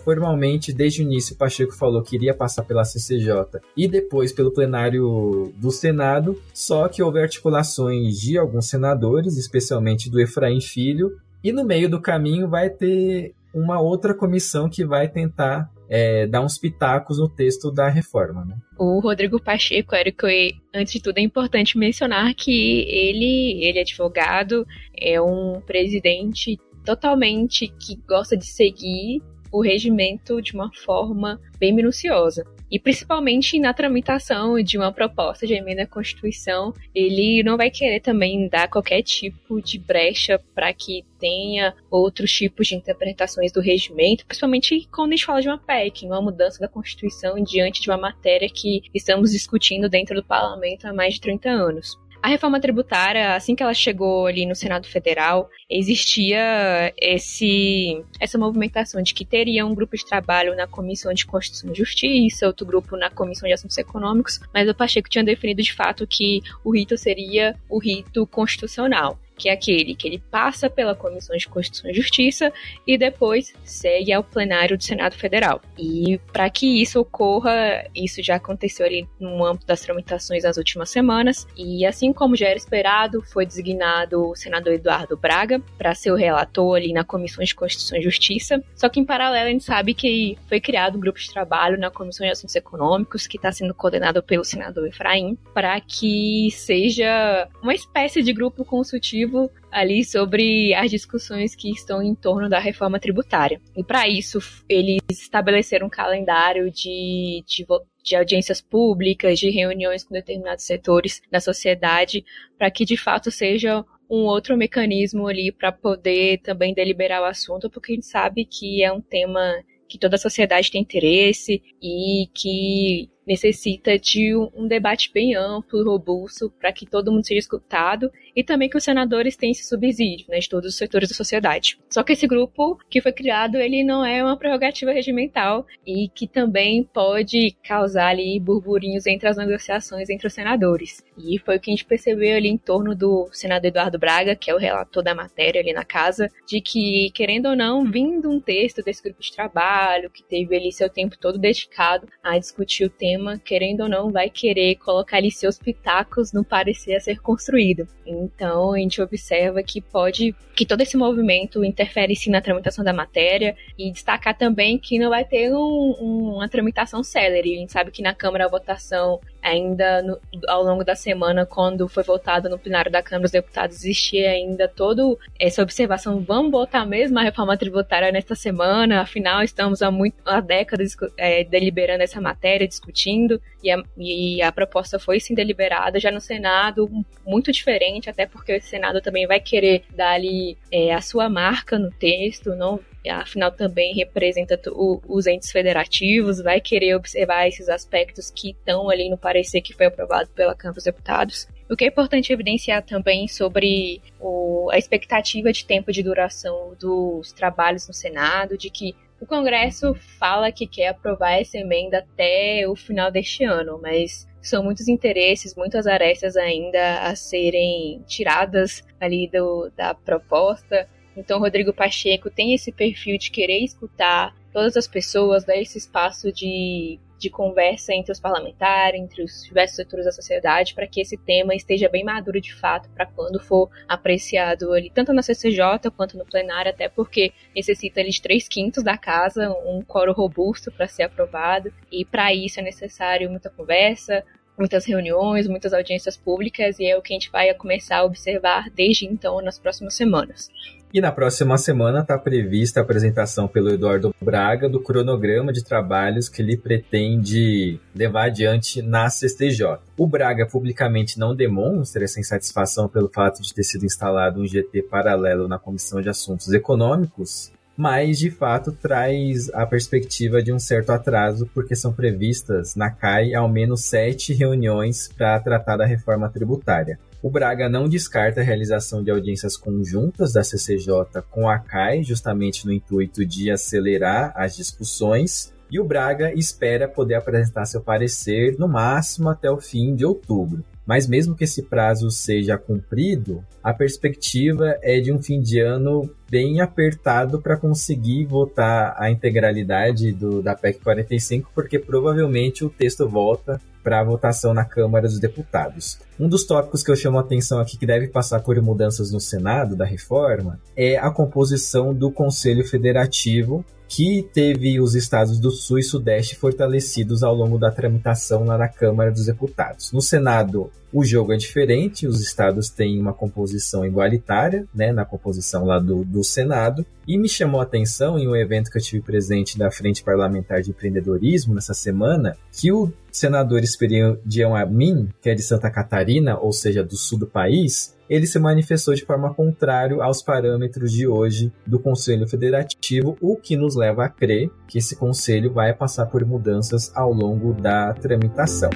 formalmente, 0.03 0.73
desde 0.73 1.01
o 1.01 1.03
início, 1.03 1.35
Pacheco 1.35 1.75
falou 1.75 2.01
que 2.01 2.15
iria 2.15 2.33
passar 2.33 2.63
pela 2.63 2.83
CCJ 2.83 3.61
e 3.77 3.87
depois 3.87 4.31
pelo 4.31 4.51
plenário 4.51 5.53
do 5.57 5.71
Senado, 5.71 6.41
só 6.53 6.87
que 6.87 7.03
houve 7.03 7.21
articulações 7.21 8.19
de 8.19 8.37
alguns 8.37 8.67
senadores, 8.67 9.37
especialmente 9.37 10.09
do 10.09 10.19
Efraim 10.19 10.61
Filho, 10.61 11.17
e 11.43 11.51
no 11.51 11.63
meio 11.63 11.89
do 11.89 12.01
caminho 12.01 12.47
vai 12.47 12.69
ter 12.69 13.33
uma 13.53 13.79
outra 13.79 14.13
comissão 14.13 14.69
que 14.69 14.85
vai 14.85 15.07
tentar 15.07 15.69
é, 15.89 16.27
dar 16.27 16.41
uns 16.41 16.57
pitacos 16.57 17.17
no 17.17 17.27
texto 17.27 17.71
da 17.71 17.89
reforma. 17.89 18.45
Né? 18.45 18.55
O 18.77 18.99
Rodrigo 18.99 19.41
Pacheco, 19.41 19.95
Érico, 19.95 20.27
antes 20.73 20.93
de 20.93 21.01
tudo 21.01 21.17
é 21.17 21.21
importante 21.21 21.77
mencionar 21.77 22.33
que 22.35 22.81
ele, 22.87 23.63
ele 23.63 23.79
é 23.79 23.81
advogado, 23.81 24.67
é 24.95 25.19
um 25.19 25.59
presidente 25.61 26.59
totalmente 26.89 27.67
que 27.67 27.95
gosta 28.07 28.35
de 28.35 28.47
seguir 28.47 29.21
o 29.51 29.61
regimento 29.61 30.41
de 30.41 30.53
uma 30.53 30.71
forma 30.73 31.39
bem 31.59 31.71
minuciosa. 31.71 32.43
E 32.71 32.79
principalmente 32.79 33.59
na 33.59 33.73
tramitação 33.73 34.61
de 34.61 34.77
uma 34.77 34.91
proposta 34.91 35.45
de 35.45 35.53
emenda 35.53 35.83
à 35.83 35.87
Constituição, 35.87 36.73
ele 36.93 37.43
não 37.43 37.57
vai 37.57 37.69
querer 37.69 37.99
também 37.99 38.47
dar 38.47 38.67
qualquer 38.67 39.03
tipo 39.03 39.61
de 39.61 39.77
brecha 39.77 40.39
para 40.55 40.73
que 40.73 41.03
tenha 41.19 41.75
outros 41.91 42.31
tipos 42.31 42.67
de 42.67 42.75
interpretações 42.75 43.51
do 43.51 43.61
regimento, 43.61 44.25
principalmente 44.25 44.87
quando 44.91 45.13
a 45.13 45.15
gente 45.15 45.25
fala 45.25 45.41
de 45.41 45.47
uma 45.47 45.57
PEC, 45.57 46.05
uma 46.05 46.21
mudança 46.21 46.59
da 46.59 46.67
Constituição 46.67 47.35
diante 47.43 47.81
de 47.81 47.89
uma 47.89 47.97
matéria 47.97 48.49
que 48.49 48.81
estamos 48.93 49.31
discutindo 49.31 49.89
dentro 49.89 50.15
do 50.15 50.23
parlamento 50.23 50.85
há 50.85 50.93
mais 50.93 51.15
de 51.15 51.21
30 51.21 51.49
anos. 51.49 51.97
A 52.21 52.27
reforma 52.27 52.59
tributária, 52.59 53.33
assim 53.35 53.55
que 53.55 53.63
ela 53.63 53.73
chegou 53.73 54.27
ali 54.27 54.45
no 54.45 54.53
Senado 54.53 54.87
Federal, 54.87 55.49
existia 55.69 56.93
esse, 56.97 58.03
essa 58.19 58.37
movimentação 58.37 59.01
de 59.01 59.13
que 59.13 59.23
teria 59.23 59.65
um 59.65 59.73
grupo 59.73 59.95
de 59.95 60.05
trabalho 60.05 60.53
na 60.55 60.67
Comissão 60.67 61.13
de 61.13 61.25
Constituição 61.25 61.71
e 61.71 61.77
Justiça, 61.77 62.45
outro 62.45 62.65
grupo 62.65 62.97
na 62.97 63.09
Comissão 63.09 63.47
de 63.47 63.53
Assuntos 63.53 63.77
Econômicos, 63.77 64.39
mas 64.53 64.67
o 64.67 64.75
Pacheco 64.75 65.09
tinha 65.09 65.23
definido 65.23 65.63
de 65.63 65.73
fato 65.73 66.05
que 66.05 66.41
o 66.63 66.75
rito 66.75 66.97
seria 66.97 67.55
o 67.69 67.79
rito 67.79 68.27
constitucional 68.27 69.17
que 69.39 69.47
é 69.47 69.53
aquele 69.53 69.95
que 69.95 70.07
ele 70.07 70.21
passa 70.29 70.69
pela 70.69 70.93
Comissão 70.93 71.35
de 71.35 71.47
Constituição 71.47 71.89
e 71.89 71.93
Justiça 71.93 72.51
e 72.85 72.97
depois 72.97 73.53
segue 73.63 74.11
ao 74.11 74.23
plenário 74.23 74.77
do 74.77 74.83
Senado 74.83 75.15
Federal. 75.15 75.61
E 75.77 76.19
para 76.33 76.49
que 76.49 76.81
isso 76.81 76.99
ocorra, 76.99 77.87
isso 77.95 78.21
já 78.21 78.35
aconteceu 78.35 78.85
ali 78.85 79.07
no 79.19 79.45
âmbito 79.45 79.65
das 79.65 79.81
tramitações 79.81 80.43
nas 80.43 80.57
últimas 80.57 80.89
semanas, 80.89 81.47
e 81.55 81.85
assim 81.85 82.11
como 82.11 82.35
já 82.35 82.47
era 82.47 82.57
esperado, 82.57 83.21
foi 83.21 83.45
designado 83.45 84.29
o 84.29 84.35
senador 84.35 84.73
Eduardo 84.73 85.15
Braga 85.15 85.61
para 85.77 85.95
ser 85.95 86.11
o 86.11 86.15
relator 86.15 86.75
ali 86.75 86.91
na 86.91 87.05
Comissão 87.05 87.43
de 87.43 87.55
Constituição 87.55 87.97
e 87.97 88.01
Justiça. 88.01 88.61
Só 88.75 88.89
que 88.89 88.99
em 88.99 89.05
paralelo 89.05 89.47
a 89.47 89.51
gente 89.51 89.63
sabe 89.63 89.93
que 89.93 90.37
foi 90.47 90.59
criado 90.59 90.97
um 90.97 90.99
grupo 90.99 91.17
de 91.17 91.31
trabalho 91.31 91.79
na 91.79 91.89
Comissão 91.89 92.25
de 92.25 92.33
Assuntos 92.33 92.55
Econômicos 92.55 93.25
que 93.25 93.37
está 93.37 93.51
sendo 93.51 93.73
coordenado 93.73 94.21
pelo 94.21 94.43
senador 94.43 94.85
Efraim 94.87 95.37
para 95.53 95.79
que 95.79 96.49
seja 96.51 97.47
uma 97.61 97.73
espécie 97.73 98.21
de 98.21 98.33
grupo 98.33 98.65
consultivo 98.65 99.28
ali 99.71 100.03
sobre 100.03 100.73
as 100.73 100.89
discussões 100.89 101.55
que 101.55 101.71
estão 101.71 102.01
em 102.01 102.15
torno 102.15 102.49
da 102.49 102.59
reforma 102.59 102.99
tributária. 102.99 103.61
E 103.75 103.83
para 103.83 104.07
isso, 104.07 104.39
eles 104.67 105.01
estabeleceram 105.09 105.87
um 105.87 105.89
calendário 105.89 106.71
de, 106.71 107.43
de, 107.45 107.65
de 108.03 108.15
audiências 108.15 108.61
públicas, 108.61 109.39
de 109.39 109.49
reuniões 109.49 110.03
com 110.03 110.13
determinados 110.13 110.65
setores 110.65 111.21
da 111.31 111.39
sociedade, 111.39 112.23
para 112.57 112.71
que 112.71 112.85
de 112.85 112.97
fato 112.97 113.29
seja 113.31 113.83
um 114.09 114.25
outro 114.25 114.57
mecanismo 114.57 115.27
ali 115.27 115.51
para 115.51 115.71
poder 115.71 116.39
também 116.39 116.73
deliberar 116.73 117.21
o 117.21 117.25
assunto, 117.25 117.69
porque 117.69 117.91
a 117.91 117.95
gente 117.95 118.07
sabe 118.07 118.43
que 118.43 118.83
é 118.83 118.91
um 118.91 119.01
tema 119.01 119.63
que 119.87 119.97
toda 119.97 120.15
a 120.15 120.19
sociedade 120.19 120.71
tem 120.71 120.81
interesse 120.81 121.61
e 121.81 122.27
que 122.33 123.09
necessita 123.29 123.99
de 123.99 124.35
um, 124.35 124.67
debate 124.67 125.11
bem 125.13 125.35
amplo, 125.35 125.83
robusto, 125.83 126.51
para 126.59 126.73
que 126.73 126.83
todo 126.83 127.11
mundo 127.11 127.25
seja 127.25 127.39
escutado 127.39 128.11
e 128.35 128.43
também 128.43 128.67
que 128.67 128.77
os 128.77 128.83
senadores 128.83 129.35
tenham 129.35 129.51
esse 129.51 129.65
subsídio 129.65 130.25
né, 130.27 130.39
de 130.39 130.49
todos 130.49 130.69
os 130.69 130.77
setores 130.77 131.09
da 131.09 131.15
sociedade. 131.15 131.77
Só 131.91 132.01
que 132.01 132.13
esse 132.13 132.25
grupo 132.25 132.79
que 132.89 133.01
foi 133.01 133.11
criado, 133.11 133.57
ele 133.57 133.83
não 133.83 134.03
é 134.03 134.23
uma 134.23 134.35
prerrogativa 134.35 134.91
regimental 134.91 135.67
e 135.85 136.09
que 136.09 136.27
também 136.27 136.83
pode 136.83 137.55
causar 137.63 138.07
ali 138.07 138.39
burburinhos 138.39 139.05
entre 139.05 139.27
as 139.27 139.37
negociações 139.37 140.09
entre 140.09 140.25
os 140.25 140.33
senadores. 140.33 141.03
E 141.15 141.37
foi 141.37 141.57
o 141.57 141.59
que 141.59 141.69
a 141.69 141.73
gente 141.73 141.85
percebeu 141.85 142.35
ali 142.35 142.47
em 142.47 142.57
torno 142.57 142.95
do 142.95 143.29
senador 143.31 143.67
Eduardo 143.67 143.99
Braga, 143.99 144.35
que 144.35 144.49
é 144.49 144.55
o 144.55 144.57
relator 144.57 145.03
da 145.03 145.13
matéria 145.13 145.61
ali 145.61 145.71
na 145.71 145.85
casa, 145.85 146.29
de 146.47 146.59
que, 146.61 147.11
querendo 147.11 147.49
ou 147.49 147.55
não, 147.55 147.85
vindo 147.85 148.31
um 148.31 148.39
texto 148.39 148.81
desse 148.81 149.03
grupo 149.03 149.21
de 149.21 149.31
trabalho, 149.31 150.09
que 150.09 150.23
teve 150.23 150.55
ali 150.55 150.71
seu 150.71 150.89
tempo 150.89 151.15
todo 151.19 151.37
dedicado 151.37 152.07
a 152.23 152.39
discutir 152.39 152.85
o 152.85 152.89
tema 152.89 153.18
cinema, 153.19 153.37
querendo 153.37 153.81
ou 153.81 153.89
não, 153.89 154.11
vai 154.11 154.29
querer 154.29 154.75
colocar 154.75 155.17
ali 155.17 155.29
seus 155.29 155.59
pitacos 155.59 156.31
no 156.31 156.43
parecer 156.43 156.95
a 156.95 156.99
ser 156.99 157.19
construído. 157.19 157.87
Então, 158.05 158.73
a 158.73 158.77
gente 158.79 159.01
observa 159.01 159.61
que 159.61 159.81
pode 159.81 160.33
que 160.55 160.65
todo 160.65 160.81
esse 160.81 160.97
movimento 160.97 161.63
interfere 161.63 162.15
sim 162.15 162.31
na 162.31 162.41
tramitação 162.41 162.83
da 162.83 162.91
matéria 162.91 163.55
e 163.77 163.91
destacar 163.91 164.37
também 164.37 164.77
que 164.77 164.99
não 164.99 165.09
vai 165.09 165.23
ter 165.23 165.53
um, 165.53 165.95
um, 165.99 166.33
uma 166.35 166.49
tramitação 166.49 167.03
célere. 167.03 167.55
A 167.55 167.59
gente 167.59 167.71
sabe 167.71 167.91
que 167.91 168.01
na 168.01 168.13
Câmara 168.13 168.45
a 168.45 168.49
votação 168.49 169.19
ainda 169.41 170.01
no, 170.01 170.19
ao 170.47 170.63
longo 170.63 170.83
da 170.83 170.95
semana, 170.95 171.45
quando 171.45 171.87
foi 171.87 172.03
votado 172.03 172.49
no 172.49 172.59
plenário 172.59 172.91
da 172.91 173.01
Câmara 173.01 173.23
dos 173.23 173.31
Deputados, 173.31 173.77
existia 173.77 174.31
ainda 174.31 174.67
toda 174.67 175.03
essa 175.39 175.61
observação, 175.61 176.19
vamos 176.21 176.51
votar 176.51 176.85
mesmo 176.85 177.17
a 177.19 177.23
reforma 177.23 177.57
tributária 177.57 178.11
nesta 178.11 178.35
semana, 178.35 179.01
afinal 179.01 179.41
estamos 179.41 179.81
há, 179.81 179.91
muito, 179.91 180.17
há 180.25 180.39
décadas 180.39 180.95
é, 181.17 181.43
deliberando 181.43 182.03
essa 182.03 182.19
matéria, 182.21 182.67
discutindo, 182.67 183.41
e 183.63 183.71
a, 183.71 183.81
e 183.97 184.41
a 184.41 184.51
proposta 184.51 184.99
foi 184.99 185.19
sim 185.19 185.33
deliberada 185.33 185.99
já 185.99 186.11
no 186.11 186.21
Senado, 186.21 186.89
muito 187.25 187.51
diferente, 187.51 188.09
até 188.09 188.25
porque 188.25 188.57
o 188.57 188.61
Senado 188.61 189.01
também 189.01 189.27
vai 189.27 189.39
querer 189.39 189.83
dar 189.95 190.11
ali 190.11 190.57
é, 190.71 190.93
a 190.93 191.01
sua 191.01 191.29
marca 191.29 191.77
no 191.77 191.91
texto, 191.91 192.55
não 192.55 192.79
afinal 193.07 193.51
também 193.51 193.93
representa 193.93 194.59
o, 194.71 195.01
os 195.07 195.27
entes 195.27 195.51
federativos, 195.51 196.41
vai 196.41 196.59
querer 196.59 196.95
observar 196.95 197.47
esses 197.47 197.69
aspectos 197.69 198.29
que 198.29 198.49
estão 198.49 198.89
ali 198.89 199.09
no 199.09 199.17
parecer 199.17 199.61
que 199.61 199.73
foi 199.73 199.85
aprovado 199.85 200.29
pela 200.31 200.55
Câmara 200.55 200.75
dos 200.75 200.83
Deputados. 200.83 201.47
O 201.69 201.75
que 201.75 201.85
é 201.85 201.87
importante 201.87 202.33
evidenciar 202.33 202.83
também 202.83 203.27
sobre 203.27 204.01
o, 204.19 204.69
a 204.71 204.77
expectativa 204.77 205.53
de 205.53 205.63
tempo 205.63 205.91
de 205.91 206.01
duração 206.01 206.75
dos 206.79 207.31
trabalhos 207.31 207.87
no 207.87 207.93
Senado, 207.93 208.57
de 208.57 208.69
que 208.69 208.95
o 209.21 209.25
Congresso 209.25 209.93
fala 210.17 210.51
que 210.51 210.65
quer 210.65 210.87
aprovar 210.87 211.39
essa 211.39 211.57
emenda 211.57 211.99
até 211.99 212.65
o 212.67 212.75
final 212.75 213.11
deste 213.11 213.43
ano, 213.43 213.79
mas 213.81 214.27
são 214.41 214.63
muitos 214.63 214.87
interesses, 214.87 215.55
muitas 215.55 215.85
arestas 215.85 216.37
ainda 216.37 217.01
a 217.01 217.15
serem 217.15 218.01
tiradas 218.07 218.83
ali 218.99 219.27
do, 219.27 219.69
da 219.75 219.93
proposta. 219.93 220.87
Então, 221.19 221.37
Rodrigo 221.37 221.73
Pacheco 221.73 222.29
tem 222.29 222.53
esse 222.53 222.71
perfil 222.71 223.17
de 223.17 223.29
querer 223.29 223.59
escutar 223.59 224.33
todas 224.53 224.77
as 224.77 224.87
pessoas, 224.87 225.43
dar 225.43 225.57
esse 225.57 225.77
espaço 225.77 226.31
de, 226.31 226.97
de 227.19 227.29
conversa 227.29 227.93
entre 227.93 228.13
os 228.13 228.21
parlamentares, 228.21 228.99
entre 228.99 229.21
os 229.21 229.43
diversos 229.43 229.75
setores 229.75 230.05
da 230.05 230.13
sociedade, 230.13 230.73
para 230.73 230.87
que 230.87 231.01
esse 231.01 231.17
tema 231.17 231.53
esteja 231.53 231.89
bem 231.89 232.05
maduro 232.05 232.39
de 232.39 232.55
fato, 232.55 232.89
para 232.91 233.05
quando 233.05 233.37
for 233.37 233.69
apreciado 233.85 234.71
ali, 234.71 234.89
tanto 234.89 235.11
na 235.11 235.21
CCJ 235.21 235.91
quanto 235.95 236.17
no 236.17 236.25
plenário, 236.25 236.71
até 236.71 236.87
porque 236.87 237.33
necessita 237.53 237.99
ali 237.99 238.11
de 238.11 238.21
três 238.21 238.47
quintos 238.47 238.81
da 238.81 238.97
casa, 238.97 239.51
um 239.65 239.81
coro 239.81 240.13
robusto 240.13 240.71
para 240.71 240.87
ser 240.87 241.03
aprovado, 241.03 241.71
e 241.91 242.05
para 242.05 242.33
isso 242.33 242.61
é 242.61 242.63
necessário 242.63 243.29
muita 243.29 243.49
conversa, 243.49 244.23
muitas 244.57 244.85
reuniões, 244.85 245.47
muitas 245.47 245.73
audiências 245.73 246.15
públicas, 246.15 246.79
e 246.79 246.85
é 246.85 246.97
o 246.97 247.01
que 247.01 247.13
a 247.13 247.17
gente 247.17 247.29
vai 247.29 247.53
começar 247.53 247.97
a 247.97 248.05
observar 248.05 248.69
desde 248.69 249.05
então 249.05 249.41
nas 249.41 249.59
próximas 249.59 249.95
semanas. 249.95 250.49
E 250.91 250.99
na 250.99 251.11
próxima 251.11 251.55
semana 251.55 251.99
está 251.99 252.17
prevista 252.17 252.79
a 252.79 252.83
apresentação 252.83 253.47
pelo 253.47 253.69
Eduardo 253.69 254.13
Braga 254.19 254.67
do 254.67 254.81
cronograma 254.81 255.53
de 255.53 255.63
trabalhos 255.63 256.27
que 256.27 256.41
ele 256.41 256.57
pretende 256.57 257.79
levar 257.93 258.25
adiante 258.25 258.81
na 258.81 259.05
CSTJ. 259.05 259.77
O 259.95 260.07
Braga 260.07 260.47
publicamente 260.47 261.19
não 261.19 261.35
demonstra 261.35 262.03
essa 262.03 262.19
insatisfação 262.19 262.89
pelo 262.89 263.07
fato 263.07 263.39
de 263.43 263.53
ter 263.53 263.63
sido 263.63 263.85
instalado 263.85 264.41
um 264.41 264.47
GT 264.47 264.81
paralelo 264.81 265.47
na 265.47 265.59
Comissão 265.59 266.01
de 266.01 266.09
Assuntos 266.09 266.51
Econômicos, 266.51 267.51
mas 267.77 268.17
de 268.17 268.31
fato 268.31 268.71
traz 268.71 269.47
a 269.53 269.67
perspectiva 269.67 270.41
de 270.41 270.51
um 270.51 270.57
certo 270.57 270.89
atraso, 270.89 271.47
porque 271.53 271.75
são 271.75 271.93
previstas 271.93 272.75
na 272.75 272.89
CAI 272.89 273.35
ao 273.35 273.47
menos 273.47 273.85
sete 273.85 274.33
reuniões 274.33 275.07
para 275.07 275.39
tratar 275.39 275.77
da 275.77 275.85
reforma 275.85 276.27
tributária. 276.29 276.97
O 277.21 277.29
Braga 277.29 277.67
não 277.67 277.89
descarta 277.89 278.39
a 278.39 278.43
realização 278.43 279.03
de 279.03 279.11
audiências 279.11 279.57
conjuntas 279.57 280.31
da 280.31 280.41
CCJ 280.41 281.21
com 281.29 281.49
a 281.49 281.59
CAI, 281.59 282.01
justamente 282.01 282.65
no 282.65 282.71
intuito 282.71 283.25
de 283.25 283.51
acelerar 283.51 284.31
as 284.35 284.55
discussões. 284.55 285.53
E 285.69 285.81
o 285.81 285.83
Braga 285.83 286.33
espera 286.33 286.87
poder 286.87 287.15
apresentar 287.15 287.65
seu 287.65 287.81
parecer 287.81 288.57
no 288.57 288.69
máximo 288.69 289.27
até 289.27 289.51
o 289.51 289.59
fim 289.59 289.95
de 289.95 290.05
outubro. 290.05 290.63
Mas 290.85 291.07
mesmo 291.07 291.35
que 291.35 291.43
esse 291.43 291.63
prazo 291.63 292.09
seja 292.09 292.57
cumprido, 292.57 293.43
a 293.61 293.73
perspectiva 293.73 294.79
é 294.81 294.99
de 295.01 295.11
um 295.11 295.21
fim 295.21 295.41
de 295.41 295.59
ano 295.59 296.09
bem 296.31 296.61
apertado 296.61 297.41
para 297.41 297.57
conseguir 297.57 298.25
votar 298.25 298.95
a 298.97 299.11
integralidade 299.11 300.13
do, 300.13 300.41
da 300.41 300.55
PEC 300.55 300.79
45, 300.79 301.51
porque 301.53 301.77
provavelmente 301.77 302.65
o 302.65 302.69
texto 302.69 303.07
volta 303.07 303.61
para 303.89 304.03
votação 304.03 304.53
na 304.53 304.63
Câmara 304.63 305.07
dos 305.07 305.19
Deputados. 305.19 305.97
Um 306.19 306.29
dos 306.29 306.45
tópicos 306.45 306.83
que 306.83 306.91
eu 306.91 306.95
chamo 306.95 307.17
a 307.17 307.21
atenção 307.21 307.59
aqui 307.59 307.75
que 307.75 307.87
deve 307.87 308.07
passar 308.07 308.39
por 308.41 308.61
mudanças 308.61 309.11
no 309.11 309.19
Senado 309.19 309.75
da 309.75 309.83
reforma 309.83 310.59
é 310.77 310.95
a 310.95 311.09
composição 311.09 311.91
do 311.91 312.11
Conselho 312.11 312.63
Federativo, 312.63 313.65
que 313.89 314.29
teve 314.31 314.79
os 314.79 314.93
estados 314.93 315.39
do 315.39 315.49
Sul 315.49 315.79
e 315.79 315.83
Sudeste 315.83 316.35
fortalecidos 316.35 317.23
ao 317.23 317.33
longo 317.33 317.57
da 317.57 317.71
tramitação 317.71 318.45
lá 318.45 318.55
na 318.55 318.67
Câmara 318.67 319.11
dos 319.11 319.25
Deputados. 319.25 319.91
No 319.91 319.99
Senado, 319.99 320.69
o 320.93 321.03
jogo 321.03 321.33
é 321.33 321.37
diferente, 321.37 322.05
os 322.05 322.21
estados 322.21 322.69
têm 322.69 323.01
uma 323.01 323.13
composição 323.13 323.83
igualitária, 323.83 324.67
né, 324.73 324.91
na 324.91 325.05
composição 325.05 325.65
lá 325.65 325.79
do, 325.79 326.05
do 326.05 326.23
Senado, 326.23 326.85
e 327.07 327.17
me 327.17 327.27
chamou 327.27 327.59
a 327.59 327.63
atenção 327.63 328.19
em 328.19 328.27
um 328.27 328.35
evento 328.35 328.69
que 328.69 328.77
eu 328.77 328.81
tive 328.81 329.01
presente 329.01 329.57
da 329.57 329.71
Frente 329.71 330.03
Parlamentar 330.03 330.61
de 330.61 330.69
Empreendedorismo 330.69 331.55
nessa 331.55 331.73
semana, 331.73 332.37
que 332.51 332.71
o 332.71 332.93
senador 333.11 333.63
Esperidião 333.63 334.55
Amin, 334.55 335.09
que 335.19 335.31
é 335.31 335.35
de 335.35 335.41
Santa 335.41 335.69
Catarina, 335.71 336.37
ou 336.37 336.53
seja, 336.53 336.83
do 336.83 336.95
sul 336.95 337.17
do 337.17 337.27
país, 337.27 337.95
ele 338.09 338.25
se 338.25 338.39
manifestou 338.39 338.95
de 338.95 339.05
forma 339.05 339.33
contrária 339.33 340.01
aos 340.03 340.23
parâmetros 340.23 340.91
de 340.91 341.07
hoje 341.07 341.53
do 341.65 341.79
Conselho 341.79 342.27
Federativo, 342.27 343.15
o 343.21 343.35
que 343.35 343.55
nos 343.55 343.75
leva 343.75 344.05
a 344.05 344.09
crer 344.09 344.49
que 344.67 344.79
esse 344.79 344.95
conselho 344.95 345.53
vai 345.53 345.73
passar 345.73 346.07
por 346.07 346.25
mudanças 346.25 346.91
ao 346.95 347.13
longo 347.13 347.53
da 347.53 347.93
tramitação. 347.93 348.71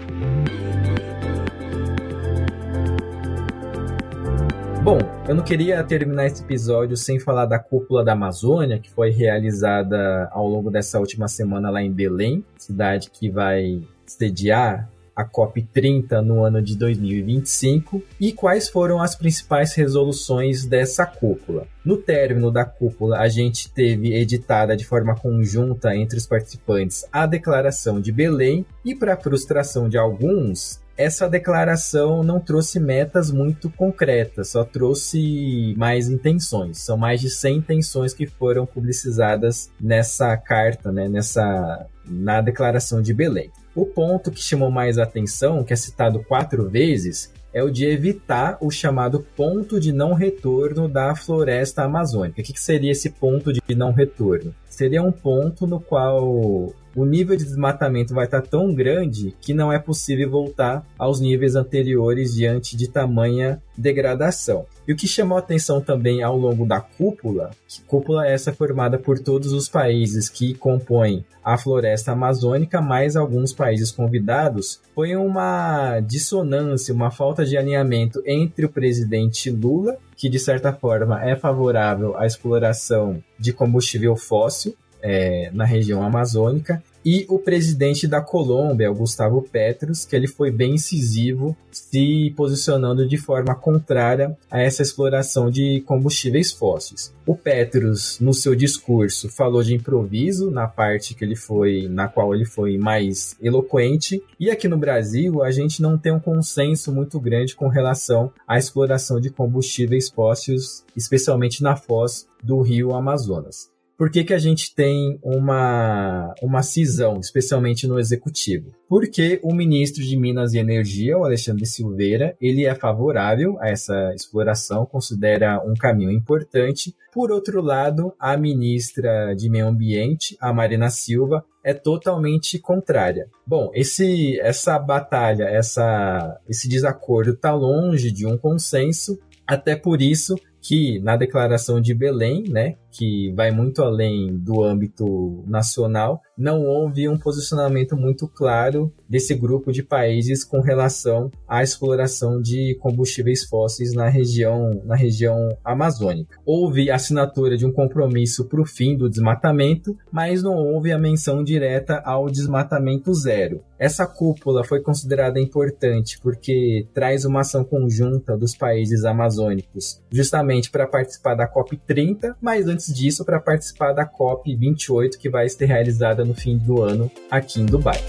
Bom, 4.84 5.00
eu 5.28 5.34
não 5.34 5.44
queria 5.44 5.82
terminar 5.82 6.26
esse 6.26 6.44
episódio 6.44 6.98
sem 6.98 7.18
falar 7.18 7.46
da 7.46 7.58
cúpula 7.58 8.04
da 8.04 8.12
Amazônia, 8.12 8.80
que 8.80 8.92
foi 8.92 9.12
realizada 9.12 10.28
ao 10.32 10.46
longo 10.46 10.70
dessa 10.70 11.00
última 11.00 11.30
semana 11.30 11.70
lá 11.70 11.82
em 11.82 11.92
Belém, 11.92 12.44
cidade 12.58 13.10
que 13.10 13.30
vai 13.30 13.82
sediar 14.06 14.93
a 15.16 15.26
COP30 15.26 16.22
no 16.22 16.44
ano 16.44 16.62
de 16.62 16.78
2025 16.78 18.02
e 18.20 18.32
quais 18.32 18.70
foram 18.70 19.02
as 19.02 19.16
principais 19.16 19.74
resoluções 19.74 20.66
dessa 20.66 21.06
cúpula. 21.06 21.68
No 21.86 21.98
término 21.98 22.52
da 22.52 22.66
cúpula, 22.66 23.20
a 23.20 23.28
gente 23.28 23.72
teve 23.72 24.16
editada 24.16 24.76
de 24.76 24.86
forma 24.86 25.16
conjunta 25.16 25.96
entre 25.96 26.18
os 26.18 26.26
participantes 26.26 27.06
a 27.12 27.26
Declaração 27.26 28.00
de 28.00 28.12
Belém 28.12 28.66
e, 28.84 28.96
para 28.96 29.18
frustração 29.18 29.90
de 29.90 29.98
alguns, 29.98 30.82
essa 30.96 31.28
declaração 31.28 32.24
não 32.24 32.40
trouxe 32.40 32.80
metas 32.80 33.32
muito 33.32 33.70
concretas, 33.70 34.50
só 34.50 34.64
trouxe 34.64 35.74
mais 35.78 36.08
intenções. 36.08 36.80
São 36.80 36.98
mais 36.98 37.20
de 37.20 37.30
100 37.30 37.58
intenções 37.58 38.14
que 38.14 38.28
foram 38.28 38.66
publicizadas 38.66 39.72
nessa 39.82 40.36
carta, 40.38 40.92
né, 40.92 41.08
nessa 41.08 41.88
na 42.06 42.42
declaração 42.42 43.02
de 43.02 43.14
Belém. 43.14 43.52
O 43.76 43.86
ponto 43.86 44.32
que 44.32 44.42
chamou 44.42 44.70
mais 44.70 44.98
atenção, 44.98 45.64
que 45.64 45.74
é 45.74 45.76
citado 45.76 46.24
quatro 46.24 46.70
vezes, 46.70 47.32
é 47.54 47.64
o 47.64 47.70
de 47.70 47.86
evitar 47.86 48.58
o 48.62 48.72
chamado 48.72 49.26
ponto 49.36 49.80
de 49.80 49.92
não 49.92 50.14
retorno 50.14 50.88
da 50.88 51.16
floresta 51.16 51.84
amazônica. 51.84 52.42
O 52.42 52.44
que 52.44 52.60
seria 52.60 52.92
esse 52.92 53.12
ponto 53.12 53.54
de 53.54 53.62
não 53.76 53.92
retorno? 53.92 54.54
Seria 54.68 55.04
um 55.04 55.12
ponto 55.12 55.68
no 55.68 55.80
qual 55.80 56.74
o 56.96 57.06
nível 57.06 57.36
de 57.36 57.44
desmatamento 57.44 58.14
vai 58.14 58.26
estar 58.26 58.42
tão 58.42 58.74
grande 58.74 59.36
que 59.42 59.54
não 59.54 59.72
é 59.72 59.80
possível 59.80 60.30
voltar 60.30 60.86
aos 60.98 61.20
níveis 61.20 61.56
anteriores 61.56 62.34
diante 62.34 62.78
de 62.78 62.88
tamanha 62.88 63.62
degradação. 63.78 64.66
E 64.88 64.94
o 64.94 64.96
que 64.96 65.08
chamou 65.08 65.38
atenção 65.38 65.82
também 65.82 66.22
ao 66.22 66.38
longo 66.38 66.66
da 66.66 66.82
cúpula, 66.82 67.52
que 67.68 67.82
cúpula 67.84 68.28
é 68.28 68.34
essa 68.34 68.52
formada 68.52 69.00
por 69.00 69.18
todos 69.18 69.54
os 69.54 69.70
países 69.70 70.30
que 70.30 70.54
compõem 70.54 71.26
a 71.44 71.58
floresta 71.58 72.12
amazônica, 72.12 72.82
mais 72.82 73.16
alguns 73.16 73.54
países 73.54 73.92
convidados, 73.92 74.82
foi 74.94 75.16
uma 75.16 76.00
dissonância, 76.00 76.94
uma 76.94 77.12
falta 77.12 77.46
de 77.46 77.58
alinhamento 77.58 78.22
entre 78.26 78.66
o 78.66 78.70
presidente 78.70 79.50
Lula, 79.50 79.98
que 80.16 80.30
de 80.30 80.40
certa 80.40 80.72
forma 80.72 81.24
é 81.24 81.36
favorável 81.36 82.16
à 82.18 82.26
exploração 82.26 83.22
de 83.38 83.52
combustível 83.52 84.16
fóssil, 84.16 84.76
é, 85.04 85.52
na 85.54 85.66
região 85.66 86.02
amazônica, 86.02 86.82
e 87.06 87.26
o 87.28 87.38
presidente 87.38 88.08
da 88.08 88.22
Colômbia, 88.22 88.90
o 88.90 88.96
Gustavo 88.96 89.42
Petros, 89.42 90.06
que 90.06 90.16
ele 90.16 90.28
foi 90.28 90.50
bem 90.50 90.76
incisivo, 90.76 91.56
se 91.70 92.34
posicionando 92.38 93.06
de 93.06 93.18
forma 93.18 93.54
contrária 93.54 94.38
a 94.50 94.62
essa 94.62 94.82
exploração 94.82 95.52
de 95.52 95.82
combustíveis 95.82 96.54
fósseis. 96.54 97.14
O 97.26 97.36
Petros, 97.36 98.20
no 98.22 98.34
seu 98.34 98.56
discurso, 98.56 99.28
falou 99.28 99.62
de 99.62 99.76
improviso 99.76 100.50
na 100.50 100.66
parte 100.66 101.14
que 101.14 101.26
ele 101.26 101.36
foi, 101.36 101.90
na 101.90 102.08
qual 102.08 102.34
ele 102.34 102.46
foi 102.46 102.78
mais 102.78 103.36
eloquente, 103.42 104.24
e 104.40 104.50
aqui 104.50 104.70
no 104.70 104.78
Brasil 104.78 105.44
a 105.44 105.52
gente 105.52 105.82
não 105.82 105.98
tem 105.98 106.14
um 106.14 106.20
consenso 106.20 106.90
muito 106.90 107.20
grande 107.20 107.54
com 107.54 107.68
relação 107.68 108.32
à 108.48 108.58
exploração 108.58 109.20
de 109.20 109.30
combustíveis 109.30 110.10
fósseis, 110.10 110.86
especialmente 110.96 111.62
na 111.62 111.76
foz 111.76 112.26
do 112.42 112.62
Rio 112.62 112.94
Amazonas. 112.94 113.73
Por 113.98 114.10
que, 114.10 114.24
que 114.24 114.34
a 114.34 114.40
gente 114.40 114.74
tem 114.74 115.20
uma, 115.22 116.34
uma 116.42 116.64
cisão, 116.64 117.20
especialmente 117.20 117.88
no 117.88 118.00
executivo? 118.00 118.72
Porque 118.90 119.40
o 119.44 119.54
ministro 119.54 120.04
de 120.04 120.18
Minas 120.18 120.54
e 120.54 120.58
Energia, 120.58 121.18
o 121.18 121.24
Alexandre 121.24 121.66
Silveira, 121.66 122.36
ele 122.42 122.66
é 122.66 122.74
favorável 122.74 123.58
a 123.60 123.70
essa 123.70 124.14
exploração, 124.16 124.86
considera 124.86 125.62
um 125.64 125.74
caminho 125.74 126.12
importante. 126.12 126.96
Por 127.12 127.32
outro 127.32 127.62
lado, 127.62 128.14
a 128.20 128.36
ministra 128.36 129.36
de 129.36 129.50
Meio 129.50 129.68
Ambiente, 129.68 130.36
a 130.42 130.52
Marina 130.52 130.90
Silva, 130.90 131.46
é 131.64 131.74
totalmente 131.74 132.60
contrária. 132.60 133.28
Bom, 133.46 133.72
esse, 133.74 134.40
essa 134.42 134.78
batalha, 134.78 135.46
essa, 135.46 136.40
esse 136.50 136.68
desacordo 136.68 137.32
está 137.32 137.54
longe 137.54 138.12
de 138.12 138.26
um 138.26 138.38
consenso. 138.38 139.18
Até 139.48 139.76
por 139.76 140.02
isso, 140.02 140.36
que 140.62 141.00
na 141.00 141.16
declaração 141.16 141.80
de 141.80 141.94
Belém, 141.94 142.46
né, 142.50 142.76
que 142.94 143.34
vai 143.36 143.52
muito 143.52 143.82
além 143.82 144.38
do 144.38 144.64
âmbito 144.64 145.44
nacional, 145.48 146.22
não 146.38 146.64
houve 146.64 147.10
um 147.10 147.18
posicionamento 147.18 147.96
muito 147.96 148.28
claro 148.28 148.94
desse 149.10 149.36
grupo 149.36 149.72
de 149.72 149.84
países 149.84 150.44
com 150.44 150.62
relação 150.62 151.32
à 151.48 151.64
exploração 151.64 152.42
de 152.42 152.76
combustíveis 152.80 153.44
fósseis 153.46 153.94
na 153.94 154.10
região, 154.10 154.82
na 154.86 154.96
região 154.96 155.50
amazônica. 155.64 156.38
Houve 156.46 156.92
assinatura 156.92 157.58
de 157.58 157.66
um 157.66 157.72
compromisso 157.72 158.46
para 158.46 158.62
o 158.62 158.66
fim 158.66 158.96
do 158.96 159.10
desmatamento, 159.10 159.98
mas 160.12 160.44
não 160.44 160.56
houve 160.56 160.92
a 160.92 160.98
menção 160.98 161.44
direta 161.44 162.02
ao 162.06 162.30
desmatamento 162.30 163.14
zero. 163.14 163.62
Essa 163.84 164.08
cúpula 164.08 164.64
foi 164.64 164.80
considerada 164.80 165.40
importante 165.40 166.18
porque 166.22 166.88
traz 166.94 167.26
uma 167.26 167.42
ação 167.42 167.66
conjunta 167.66 168.38
dos 168.38 168.56
países 168.56 169.04
amazônicos, 169.04 170.02
justamente 170.10 170.72
para 170.72 170.88
participar 170.88 171.36
da 171.36 171.48
COP 171.48 171.76
30, 171.86 172.38
mas 172.40 172.68
antes 172.84 172.94
disso 172.94 173.24
para 173.24 173.40
participar 173.40 173.94
da 173.94 174.06
COP 174.06 174.54
28 174.56 175.18
que 175.18 175.30
vai 175.30 175.48
ser 175.48 175.66
realizada 175.66 176.26
no 176.26 176.34
fim 176.34 176.58
do 176.58 176.82
ano 176.82 177.10
aqui 177.32 177.62
em 177.62 177.66
Dubai. 177.66 178.02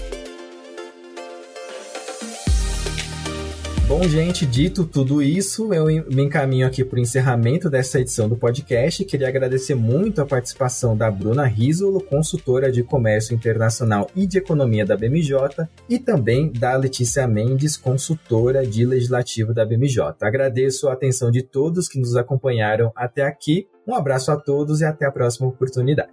Bom, 3.87 4.01
gente, 4.03 4.47
dito 4.47 4.83
tudo 4.83 5.21
isso, 5.21 5.71
eu 5.71 5.85
me 5.85 6.23
encaminho 6.23 6.65
aqui 6.65 6.83
para 6.83 6.97
o 6.97 6.99
encerramento 6.99 7.69
dessa 7.69 7.99
edição 7.99 8.27
do 8.27 8.35
podcast. 8.35 9.05
Queria 9.05 9.27
agradecer 9.27 9.75
muito 9.75 10.21
a 10.21 10.25
participação 10.25 10.97
da 10.97 11.09
Bruna 11.11 11.45
Risolo, 11.45 12.01
consultora 12.01 12.71
de 12.71 12.81
comércio 12.81 13.35
internacional 13.35 14.09
e 14.15 14.25
de 14.25 14.39
economia 14.39 14.83
da 14.83 14.97
BMJ, 14.97 15.69
e 15.87 15.99
também 15.99 16.51
da 16.51 16.75
Letícia 16.75 17.27
Mendes, 17.27 17.77
consultora 17.77 18.65
de 18.65 18.83
legislativo 18.83 19.53
da 19.53 19.63
BMJ. 19.63 20.15
Agradeço 20.19 20.89
a 20.89 20.93
atenção 20.93 21.29
de 21.29 21.43
todos 21.43 21.87
que 21.87 21.99
nos 21.99 22.15
acompanharam 22.15 22.91
até 22.95 23.21
aqui. 23.21 23.67
Um 23.87 23.93
abraço 23.93 24.31
a 24.31 24.35
todos 24.35 24.81
e 24.81 24.85
até 24.85 25.05
a 25.05 25.11
próxima 25.11 25.47
oportunidade. 25.47 26.11